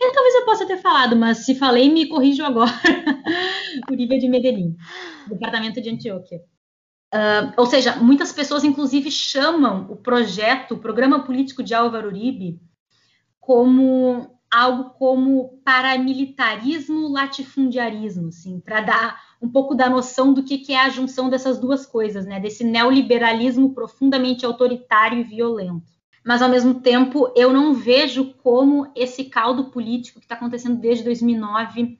[0.00, 2.70] É, talvez eu possa ter falado, mas se falei, me corrijo agora.
[3.90, 4.76] Uribe é de Medellín,
[5.26, 6.40] departamento de Antioquia.
[7.12, 12.60] Uh, ou seja, muitas pessoas, inclusive, chamam o projeto, o programa político de Álvaro Uribe,
[13.40, 20.72] como algo como paramilitarismo, latifundiarismo, assim, para dar um pouco da noção do que, que
[20.72, 22.38] é a junção dessas duas coisas, né?
[22.38, 25.92] Desse neoliberalismo profundamente autoritário e violento.
[26.24, 31.02] Mas, ao mesmo tempo, eu não vejo como esse caldo político que está acontecendo desde
[31.02, 31.98] 2009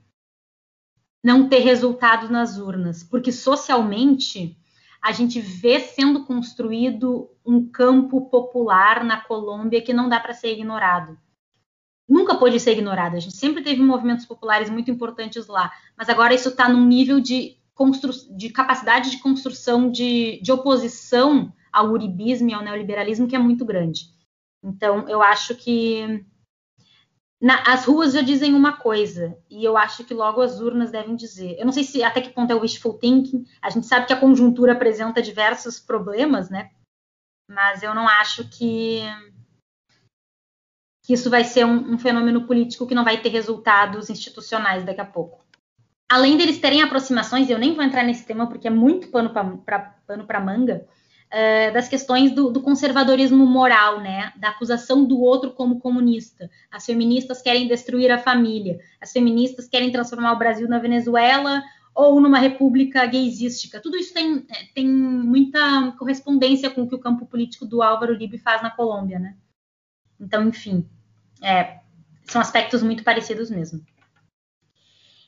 [1.25, 4.57] não ter resultado nas urnas, porque socialmente
[5.03, 10.53] a gente vê sendo construído um campo popular na Colômbia que não dá para ser
[10.53, 11.19] ignorado
[12.09, 13.17] nunca pôde ser ignorada.
[13.17, 17.21] A gente sempre teve movimentos populares muito importantes lá, mas agora isso está num nível
[17.21, 17.57] de,
[18.37, 23.65] de capacidade de construção de, de oposição ao uribismo e ao neoliberalismo que é muito
[23.65, 24.13] grande.
[24.63, 26.25] Então, eu acho que
[27.45, 31.15] na, as ruas já dizem uma coisa, e eu acho que logo as urnas devem
[31.15, 31.59] dizer.
[31.59, 34.15] Eu não sei se até que ponto é o wishful thinking, a gente sabe que
[34.15, 36.71] a conjuntura apresenta diversos problemas, né?
[37.47, 39.03] Mas eu não acho que,
[41.05, 45.03] que isso vai ser um, um fenômeno político que não vai ter resultados institucionais daqui
[45.03, 45.45] a pouco.
[46.09, 50.41] Além deles terem aproximações, eu nem vou entrar nesse tema porque é muito pano para
[50.41, 50.87] manga,
[51.27, 54.33] uh, das questões do, do, conservadorismo moral, né?
[54.37, 56.51] Da acusação do outro como comunista.
[56.71, 58.79] As feministas querem destruir a família.
[58.99, 61.63] As feministas querem transformar o Brasil na Venezuela
[61.95, 63.79] ou numa república gaysística.
[63.79, 68.15] Tudo isso tem, é, tem muita correspondência com o que o campo político do Álvaro
[68.15, 69.37] Uribe faz na Colômbia, né?
[70.21, 70.89] Então, enfim,
[71.43, 71.81] é,
[72.25, 73.85] são aspectos muito parecidos mesmo.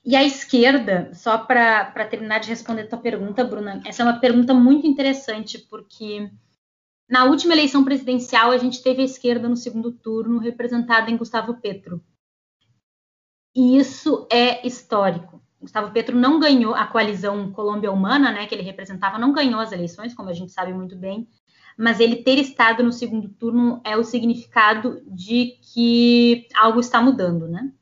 [0.05, 4.21] E a esquerda, só para terminar de responder a tua pergunta, Bruna, essa é uma
[4.21, 6.31] pergunta muito interessante, porque
[7.09, 11.61] na última eleição presidencial a gente teve a esquerda no segundo turno representada em Gustavo
[11.61, 12.01] Petro.
[13.55, 15.43] E isso é histórico.
[15.61, 19.73] Gustavo Petro não ganhou a coalizão Colômbia Humana, né, que ele representava, não ganhou as
[19.73, 21.27] eleições, como a gente sabe muito bem,
[21.77, 27.47] mas ele ter estado no segundo turno é o significado de que algo está mudando,
[27.47, 27.73] né?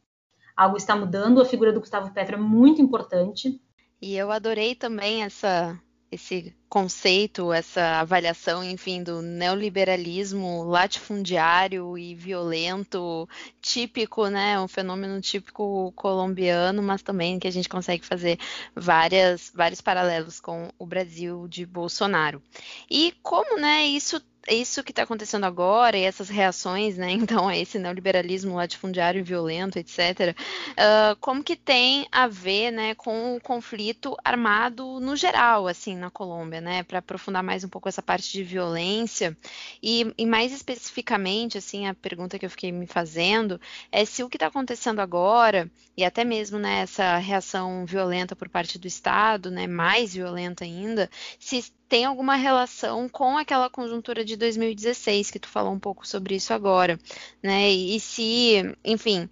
[0.57, 1.41] algo está mudando.
[1.41, 3.61] A figura do Gustavo Petro é muito importante.
[4.01, 5.79] E eu adorei também essa
[6.15, 13.29] esse conceito, essa avaliação, enfim, do neoliberalismo latifundiário e violento,
[13.61, 18.39] típico, né, um fenômeno típico colombiano, mas também que a gente consegue fazer
[18.75, 22.43] várias, vários paralelos com o Brasil de Bolsonaro.
[22.91, 27.57] E como, né, isso isso que está acontecendo agora e essas reações, né, então, a
[27.57, 30.37] esse neoliberalismo latifundiário violento, etc.,
[30.71, 36.11] uh, como que tem a ver, né, com o conflito armado no geral, assim, na
[36.11, 39.37] Colômbia, né, para aprofundar mais um pouco essa parte de violência
[39.83, 44.29] e, e, mais especificamente, assim, a pergunta que eu fiquei me fazendo é se o
[44.29, 49.51] que está acontecendo agora e até mesmo, né, essa reação violenta por parte do Estado,
[49.51, 55.49] né, mais violenta ainda, se tem alguma relação com aquela conjuntura de 2016 que tu
[55.49, 56.99] falou um pouco sobre isso agora,
[57.43, 57.71] né?
[57.71, 59.29] E se, enfim,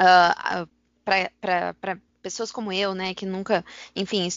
[0.00, 0.68] uh,
[1.04, 3.64] para pessoas como eu, né, que nunca,
[3.96, 4.28] enfim,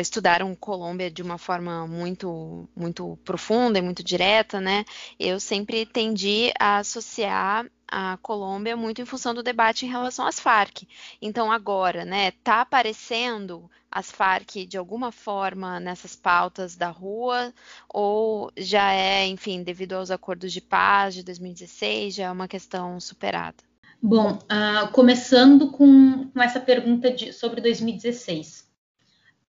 [0.00, 4.84] estudaram Colômbia de uma forma muito, muito profunda e muito direta, né,
[5.18, 10.38] eu sempre tendi a associar a Colômbia muito em função do debate em relação às
[10.38, 10.86] Farc.
[11.20, 17.52] Então agora, né, tá aparecendo as Farc de alguma forma nessas pautas da rua
[17.88, 23.00] ou já é, enfim, devido aos acordos de paz de 2016, já é uma questão
[23.00, 23.56] superada?
[24.00, 28.68] Bom, uh, começando com, com, essa pergunta de, sobre 2016.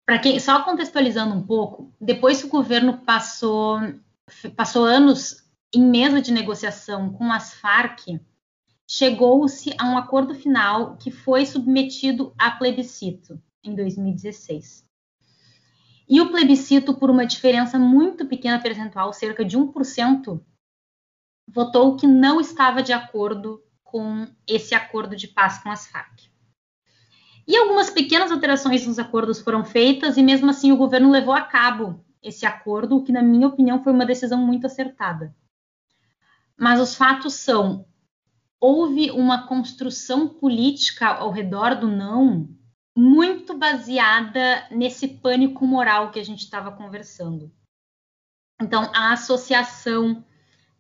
[0.05, 3.79] Para quem, só contextualizando um pouco, depois que o governo passou,
[4.55, 5.44] passou anos
[5.75, 8.21] em mesa de negociação com as Farc,
[8.87, 14.85] chegou-se a um acordo final que foi submetido a plebiscito em 2016.
[16.09, 20.41] E o plebiscito, por uma diferença muito pequena percentual, cerca de 1%,
[21.49, 26.29] votou que não estava de acordo com esse acordo de paz com as Farc.
[27.47, 31.43] E algumas pequenas alterações nos acordos foram feitas, e mesmo assim o governo levou a
[31.43, 35.35] cabo esse acordo, o que, na minha opinião, foi uma decisão muito acertada.
[36.59, 37.87] Mas os fatos são:
[38.61, 42.49] houve uma construção política ao redor do não
[42.97, 47.53] muito baseada nesse pânico moral que a gente estava conversando.
[48.61, 50.25] Então, a associação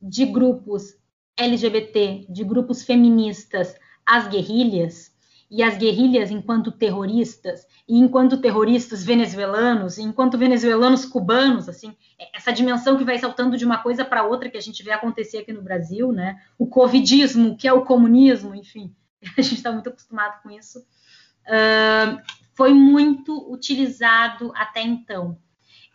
[0.00, 0.96] de grupos
[1.36, 3.74] LGBT, de grupos feministas
[4.06, 5.13] às guerrilhas,
[5.54, 11.96] e as guerrilhas enquanto terroristas, e enquanto terroristas venezuelanos, e enquanto venezuelanos cubanos, assim,
[12.34, 15.38] essa dimensão que vai saltando de uma coisa para outra que a gente vê acontecer
[15.38, 16.42] aqui no Brasil, né?
[16.58, 18.92] O covidismo, que é o comunismo, enfim,
[19.38, 22.20] a gente está muito acostumado com isso, uh,
[22.54, 25.38] foi muito utilizado até então.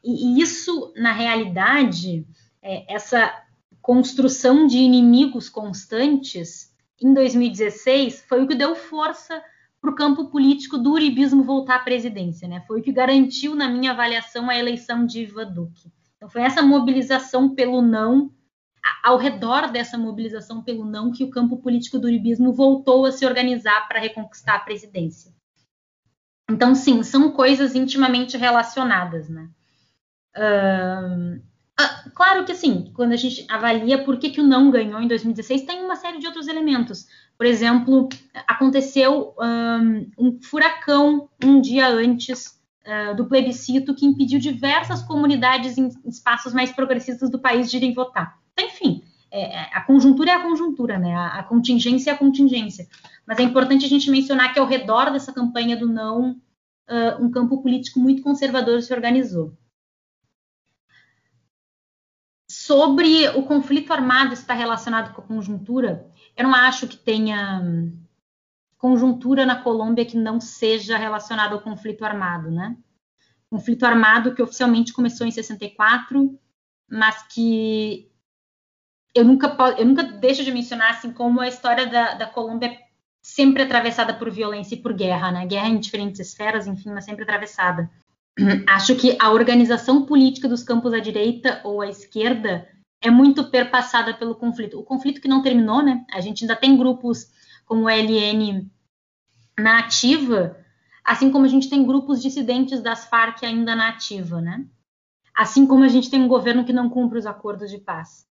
[0.02, 2.26] E, e isso, na realidade,
[2.62, 3.30] é, essa
[3.82, 6.69] construção de inimigos constantes
[7.02, 9.42] em 2016, foi o que deu força
[9.82, 12.64] para o campo político do uribismo voltar à presidência, né?
[12.68, 15.92] Foi o que garantiu, na minha avaliação, a eleição de Iva Duque.
[16.18, 18.32] Então, foi essa mobilização pelo não,
[19.04, 23.26] ao redor dessa mobilização pelo não, que o campo político do uribismo voltou a se
[23.26, 25.34] organizar para reconquistar a presidência.
[26.50, 29.50] Então, sim, são coisas intimamente relacionadas, né?
[31.82, 35.08] Ah, claro que assim, quando a gente avalia por que, que o não ganhou em
[35.08, 37.08] 2016, tem uma série de outros elementos.
[37.38, 38.10] Por exemplo,
[38.46, 45.90] aconteceu um, um furacão um dia antes uh, do plebiscito que impediu diversas comunidades em
[46.06, 48.38] espaços mais progressistas do país de irem votar.
[48.52, 49.02] Então, enfim,
[49.32, 51.16] é, é, a conjuntura é a conjuntura, né?
[51.16, 52.90] A, a, contingência é a contingência.
[53.26, 56.32] Mas é importante a gente mencionar que ao redor dessa campanha do não,
[56.90, 59.54] uh, um campo político muito conservador se organizou.
[62.70, 66.08] Sobre o conflito armado estar relacionado com a conjuntura,
[66.38, 67.64] eu não acho que tenha
[68.78, 72.78] conjuntura na Colômbia que não seja relacionada ao conflito armado, né?
[73.50, 76.40] Conflito armado que oficialmente começou em 64,
[76.88, 78.12] mas que
[79.16, 82.80] eu nunca, eu nunca deixo de mencionar assim como a história da, da Colômbia é
[83.20, 85.48] sempre atravessada por violência e por guerra, né?
[85.48, 87.90] Guerra em diferentes esferas, enfim, mas sempre atravessada.
[88.68, 92.68] Acho que a organização política dos campos à direita ou à esquerda
[93.02, 94.80] é muito perpassada pelo conflito.
[94.80, 96.06] O conflito que não terminou, né?
[96.12, 97.28] A gente ainda tem grupos
[97.66, 98.70] como o LN
[99.58, 100.58] na ativa,
[101.04, 104.66] assim como a gente tem grupos dissidentes das Farc ainda na ativa, né?
[105.36, 108.28] Assim como a gente tem um governo que não cumpre os acordos de paz.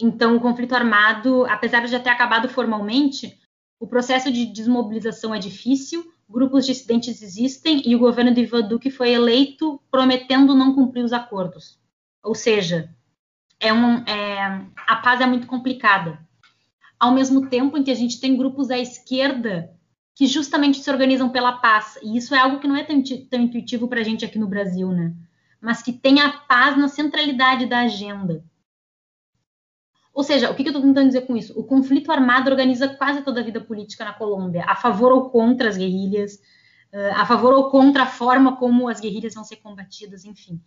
[0.00, 3.36] Então, o conflito armado, apesar de já ter acabado formalmente,
[3.80, 8.90] o processo de desmobilização é difícil, grupos dissidentes existem e o governo de Ivan Duque
[8.90, 11.78] foi eleito prometendo não cumprir os acordos.
[12.22, 12.94] Ou seja,
[13.58, 16.18] é um, é, a paz é muito complicada.
[16.98, 19.72] Ao mesmo tempo em que a gente tem grupos à esquerda
[20.14, 23.00] que justamente se organizam pela paz, e isso é algo que não é tão,
[23.30, 25.14] tão intuitivo para a gente aqui no Brasil, né?
[25.60, 28.44] Mas que tem a paz na centralidade da agenda.
[30.18, 31.56] Ou seja, o que, eu estou tentando dizer com isso?
[31.56, 35.68] O conflito armado organiza quase toda a vida política na Colômbia, a favor ou contra
[35.68, 36.40] as guerrilhas,
[36.90, 40.60] eh, a favor ou contra a forma como as guerrilhas vão ser combatidas, enfim.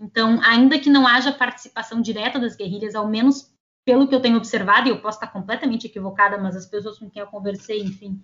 [0.00, 4.38] Então, ainda que não haja participação direta das guerrilhas, ao menos pelo que eu tenho
[4.38, 8.18] observado, e eu posso estar completamente equivocada, mas as pessoas com quem eu conversei, enfim,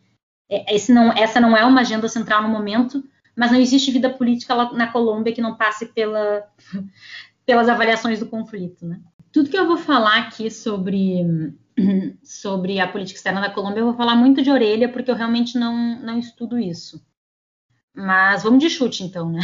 [0.48, 3.04] é, não, essa não é uma agenda central no momento,
[3.36, 6.48] mas não existe vida política na Colômbia que não passe pela,
[7.44, 9.02] pelas avaliações do conflito, né?
[9.32, 11.22] Tudo que eu vou falar aqui sobre,
[12.22, 15.58] sobre a política externa da Colômbia, eu vou falar muito de orelha, porque eu realmente
[15.58, 17.04] não, não estudo isso.
[17.94, 19.40] Mas vamos de chute, então, né?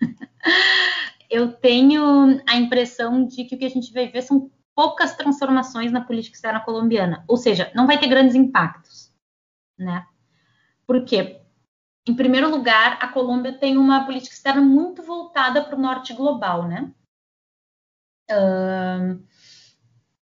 [1.28, 5.92] eu tenho a impressão de que o que a gente vai ver são poucas transformações
[5.92, 9.12] na política externa colombiana, ou seja, não vai ter grandes impactos,
[9.78, 10.06] né?
[10.86, 11.40] Por quê?
[12.06, 16.66] Em primeiro lugar, a Colômbia tem uma política externa muito voltada para o norte global,
[16.66, 16.92] né?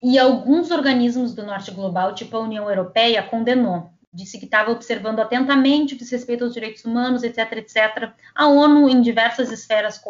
[0.02, 3.91] E alguns organismos do norte global, tipo a União Europeia, condenou.
[4.14, 8.12] Disse que estava observando atentamente o desrespeito aos direitos humanos, etc, etc.
[8.36, 10.02] A ONU, em diversas esferas,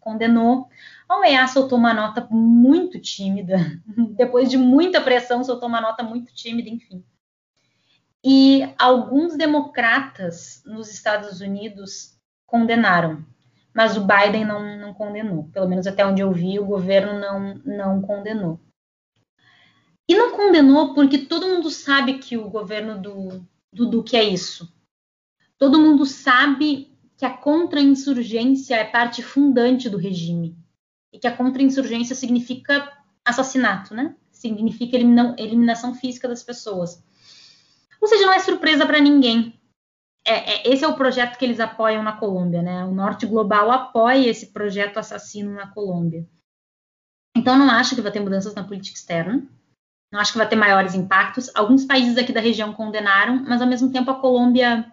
[0.00, 0.68] condenou.
[1.08, 3.56] A OEA soltou uma nota muito tímida.
[4.16, 7.02] Depois de muita pressão, soltou uma nota muito tímida, enfim.
[8.22, 13.24] E alguns democratas nos Estados Unidos condenaram,
[13.74, 15.44] mas o Biden não, não condenou.
[15.52, 18.58] Pelo menos até onde eu vi, o governo não, não condenou.
[20.08, 24.72] E não condenou porque todo mundo sabe que o governo do, do Duque é isso.
[25.58, 30.56] Todo mundo sabe que a contra-insurgência é parte fundante do regime.
[31.12, 32.92] E que a contra-insurgência significa
[33.24, 34.14] assassinato, né?
[34.30, 37.02] Significa eliminação física das pessoas.
[38.00, 39.58] Ou seja, não é surpresa para ninguém.
[40.26, 42.84] É, é, esse é o projeto que eles apoiam na Colômbia, né?
[42.84, 46.28] O Norte Global apoia esse projeto assassino na Colômbia.
[47.36, 49.48] Então, não acho que vai ter mudanças na política externa
[50.14, 51.50] não acho que vai ter maiores impactos.
[51.56, 54.86] Alguns países aqui da região condenaram, mas ao mesmo tempo a Colômbia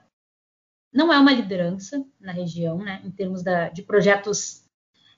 [0.92, 4.66] não é uma liderança na região, né, em termos da, de projetos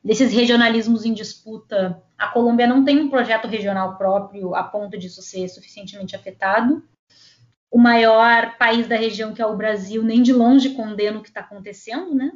[0.04, 2.04] desses regionalismos em disputa.
[2.18, 6.84] A Colômbia não tem um projeto regional próprio a ponto disso ser suficientemente afetado.
[7.72, 11.30] O maior país da região, que é o Brasil, nem de longe condena o que
[11.30, 12.34] está acontecendo, né?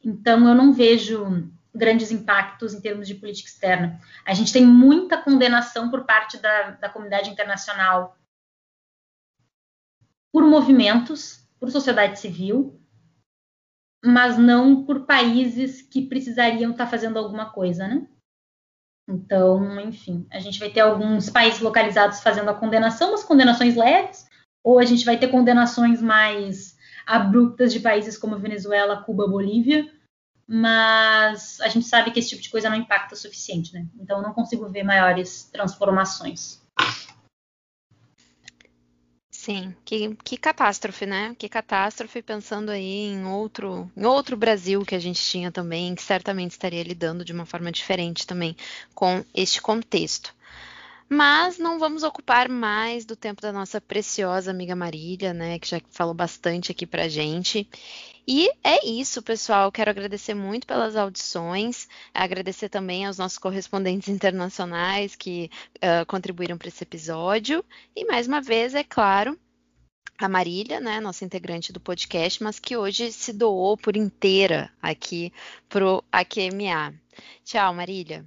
[0.00, 4.00] Então eu não vejo grandes impactos em termos de política externa.
[4.24, 8.16] A gente tem muita condenação por parte da, da comunidade internacional
[10.32, 12.78] por movimentos, por sociedade civil,
[14.04, 18.06] mas não por países que precisariam estar fazendo alguma coisa, né?
[19.08, 24.28] Então, enfim, a gente vai ter alguns países localizados fazendo a condenação, mas condenações leves,
[24.64, 29.90] ou a gente vai ter condenações mais abruptas de países como Venezuela, Cuba, Bolívia,
[30.46, 33.86] mas a gente sabe que esse tipo de coisa não impacta o suficiente, né?
[33.98, 36.62] Então eu não consigo ver maiores transformações.
[39.30, 41.36] Sim, que, que catástrofe, né?
[41.38, 46.02] Que catástrofe pensando aí em outro, em outro Brasil que a gente tinha também, que
[46.02, 48.56] certamente estaria lidando de uma forma diferente também
[48.92, 50.34] com este contexto.
[51.08, 55.80] Mas não vamos ocupar mais do tempo da nossa preciosa amiga Marília, né, que já
[55.90, 57.68] falou bastante aqui pra gente.
[58.28, 59.70] E é isso, pessoal.
[59.70, 66.66] Quero agradecer muito pelas audições, agradecer também aos nossos correspondentes internacionais que uh, contribuíram para
[66.66, 67.64] esse episódio.
[67.94, 69.38] E mais uma vez, é claro,
[70.18, 75.32] a Marília, né, nossa integrante do podcast, mas que hoje se doou por inteira aqui
[75.68, 76.94] pro AQMA.
[77.44, 78.24] Tchau, Marília.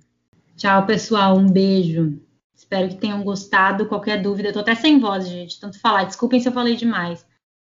[0.55, 1.37] Tchau, pessoal.
[1.37, 2.28] Um beijo.
[2.59, 3.87] Espero que tenham gostado.
[3.87, 6.03] Qualquer dúvida, eu tô até sem voz, gente, tanto falar.
[6.03, 7.25] Desculpem se eu falei demais.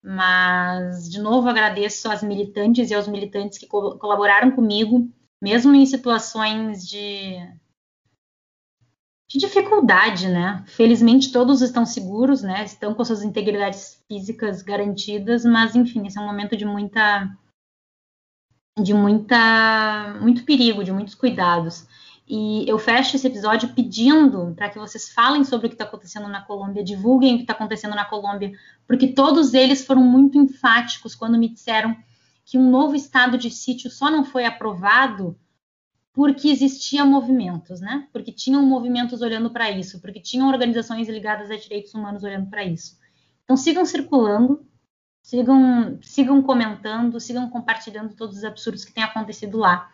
[0.03, 5.09] Mas, de novo, agradeço às militantes e aos militantes que co colaboraram comigo,
[5.41, 7.37] mesmo em situações de,
[9.31, 10.65] de dificuldade, né?
[10.67, 12.65] Felizmente, todos estão seguros, né?
[12.65, 17.31] Estão com suas integridades físicas garantidas, mas, enfim, esse é um momento de muita
[18.83, 21.87] de muita muito perigo, de muitos cuidados.
[22.35, 26.29] E eu fecho esse episódio pedindo para que vocês falem sobre o que está acontecendo
[26.29, 28.53] na Colômbia, divulguem o que está acontecendo na Colômbia,
[28.87, 31.95] porque todos eles foram muito enfáticos quando me disseram
[32.47, 35.39] que um novo estado de sítio só não foi aprovado
[36.11, 38.09] porque existiam movimentos, né?
[38.11, 42.65] Porque tinham movimentos olhando para isso, porque tinham organizações ligadas a direitos humanos olhando para
[42.65, 42.99] isso.
[43.45, 44.67] Então sigam circulando,
[45.23, 49.91] sigam, sigam comentando, sigam compartilhando todos os absurdos que têm acontecido lá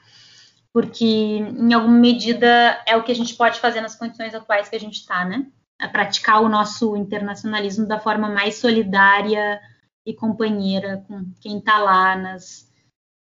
[0.72, 4.76] porque em alguma medida é o que a gente pode fazer nas condições atuais que
[4.76, 5.46] a gente está, né?
[5.80, 9.60] A praticar o nosso internacionalismo da forma mais solidária
[10.04, 12.72] e companheira com quem está lá nas,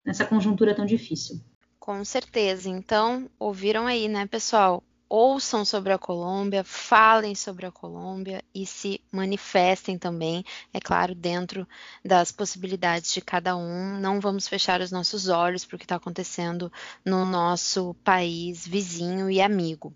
[0.05, 1.39] nessa conjuntura tão difícil.
[1.79, 2.69] Com certeza.
[2.69, 4.83] Então, ouviram aí, né, pessoal?
[5.09, 11.67] Ouçam sobre a Colômbia, falem sobre a Colômbia e se manifestem também, é claro, dentro
[12.05, 13.99] das possibilidades de cada um.
[13.99, 16.71] Não vamos fechar os nossos olhos para o que está acontecendo
[17.03, 19.93] no nosso país vizinho e amigo.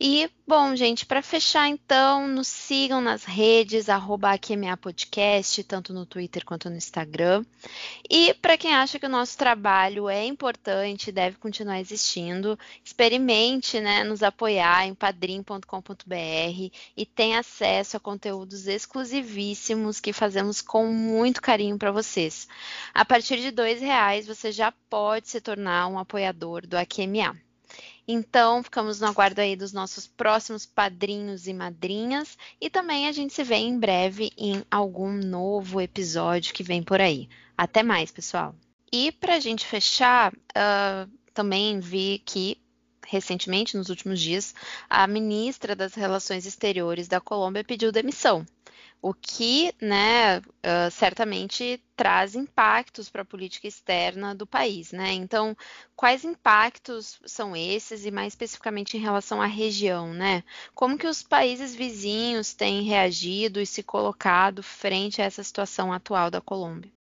[0.00, 4.38] E, bom, gente, para fechar então, nos sigam nas redes, arroba
[4.80, 7.44] Podcast, tanto no Twitter quanto no Instagram.
[8.08, 14.04] E para quem acha que o nosso trabalho é importante, deve continuar existindo, experimente né,
[14.04, 15.64] nos apoiar em padrim.com.br
[16.96, 22.46] e tenha acesso a conteúdos exclusivíssimos que fazemos com muito carinho para vocês.
[22.94, 27.47] A partir de R$ reais você já pode se tornar um apoiador do AQMA.
[28.10, 32.38] Então, ficamos no aguardo aí dos nossos próximos padrinhos e madrinhas.
[32.58, 37.02] E também a gente se vê em breve em algum novo episódio que vem por
[37.02, 37.28] aí.
[37.56, 38.54] Até mais, pessoal.
[38.90, 42.56] E para a gente fechar, uh, também vi que
[43.06, 44.54] recentemente, nos últimos dias,
[44.88, 48.44] a ministra das Relações Exteriores da Colômbia pediu demissão
[49.00, 54.92] o que né, uh, certamente traz impactos para a política externa do país.
[54.92, 55.12] Né?
[55.12, 55.56] Então,
[55.96, 60.12] quais impactos são esses e mais especificamente em relação à região?
[60.12, 60.42] Né?
[60.74, 66.30] Como que os países vizinhos têm reagido e se colocado frente a essa situação atual
[66.30, 66.92] da Colômbia?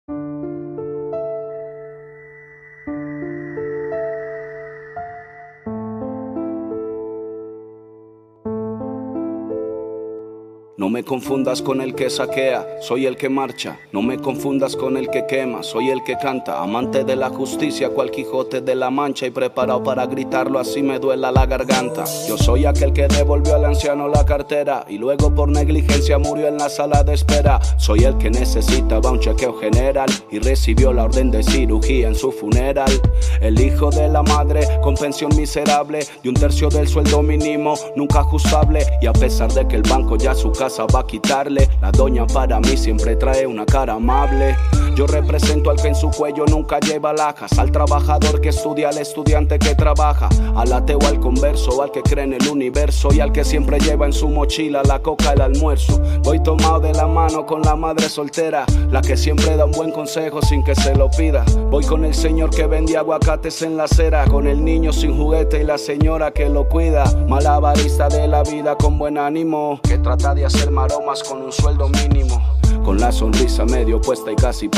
[10.87, 13.77] No me confundas con el que saquea, soy el que marcha.
[13.91, 16.63] No me confundas con el que quema, soy el que canta.
[16.63, 21.01] Amante de la justicia, cual Quijote de la Mancha y preparado para gritarlo así me
[21.01, 22.05] duela la garganta.
[22.29, 26.57] Yo soy aquel que devolvió al anciano la cartera y luego por negligencia murió en
[26.57, 27.59] la sala de espera.
[27.79, 32.31] Soy el que necesitaba un chequeo general y recibió la orden de cirugía en su
[32.31, 32.93] funeral.
[33.41, 38.21] El hijo de la madre con pensión miserable de un tercio del sueldo mínimo, nunca
[38.21, 38.87] ajustable.
[39.03, 41.69] Y a pesar de que el banco ya su casa va a quitarle.
[41.81, 44.57] La doña para mí siempre trae una cara amable.
[44.97, 48.97] Yo represento al que en su cuello nunca lleva lajas, al trabajador que estudia, al
[48.97, 53.31] estudiante que trabaja, al ateo, al converso, al que cree en el universo y al
[53.31, 56.01] que siempre lleva en su mochila la coca, el almuerzo.
[56.23, 59.93] Voy tomado de la mano con la madre soltera, la que siempre da un buen
[59.93, 61.45] consejo sin que se lo pida.
[61.71, 65.61] Voy con el señor que vende aguacates en la acera, con el niño sin juguete
[65.61, 67.05] y la señora que lo cuida.
[67.29, 71.87] Malabarista de la vida con buen ánimo, que trata de hacer maromas con un sueldo
[71.91, 72.43] mínimo.
[72.85, 74.69] Con la sonrisa medio puesta y casi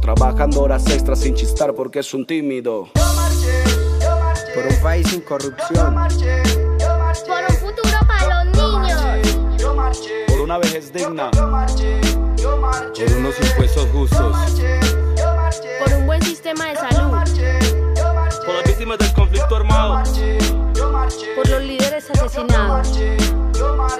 [0.00, 2.88] trabajando horas extras sin chistar porque es un tímido.
[2.94, 5.94] Por un país sin corrupción.
[5.94, 9.02] Por un futuro para los niños.
[10.28, 11.30] Por una vejez digna.
[11.32, 14.36] Por unos impuestos justos.
[15.84, 17.10] Por un buen sistema de salud.
[18.46, 20.02] Por las víctimas del conflicto armado.
[21.36, 22.98] Por los líderes asesinados.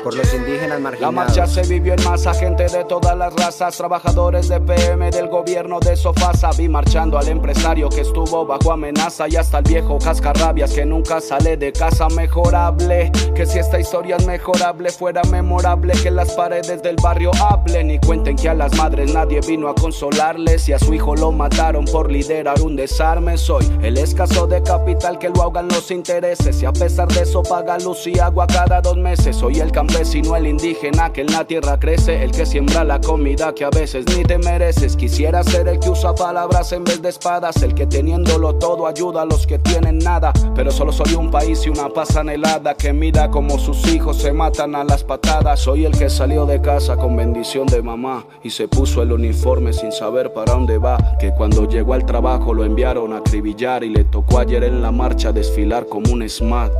[0.02, 1.14] Por los indígenas La marginados.
[1.14, 5.80] marcha se vivió en masa, gente de todas las razas, trabajadores de PM del gobierno
[5.80, 6.50] de Sofasa.
[6.56, 11.20] Vi marchando al empresario que estuvo bajo amenaza y hasta el viejo cascarrabias que nunca
[11.20, 13.12] sale de casa mejorable.
[13.34, 17.98] Que si esta historia es mejorable, fuera memorable que las paredes del barrio hablen y
[17.98, 21.84] cuenten que a las madres nadie vino a consolarles y a su hijo lo mataron
[21.84, 23.36] por liderar un desarme.
[23.36, 27.42] Soy el escaso de capital que lo ahogan los intereses y a pesar de eso
[27.42, 29.36] paga luz y agua cada dos meses.
[29.36, 33.52] Soy el campesino, el indígena que en la tierra crece, el que siembra la comida
[33.52, 34.94] que a veces ni te mereces.
[34.96, 39.22] Quisiera ser el que usa palabras en vez de espadas, el que teniéndolo todo ayuda
[39.22, 40.32] a los que tienen nada.
[40.54, 44.32] Pero solo soy un país y una paz anhelada que mira como sus hijos se
[44.32, 45.58] matan a las patadas.
[45.58, 49.72] Soy el que salió de casa con bendición de mamá y se puso el uniforme
[49.72, 51.16] sin saber para dónde va.
[51.18, 54.92] Que cuando llegó al trabajo lo enviaron a acribillar y le tocó ayer en la
[54.92, 56.72] marcha desfilar como un SMAT.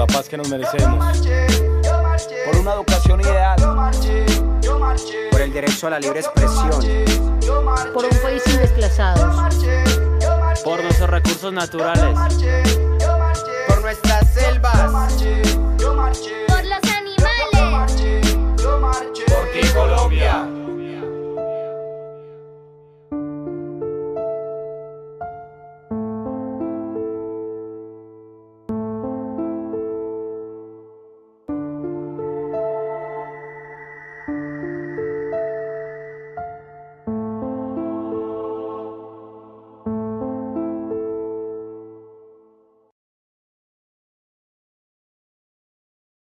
[0.00, 1.18] Por la paz que nos merecemos.
[2.46, 3.58] Por una educación ideal.
[5.30, 6.70] Por el derecho a la libre expresión.
[7.92, 9.54] por un país sin desplazados,
[10.64, 12.18] Por nuestros recursos naturales.
[13.68, 14.90] Por nuestras selvas.
[14.90, 18.36] Por los animales.
[19.26, 20.59] Por ti, Colombia.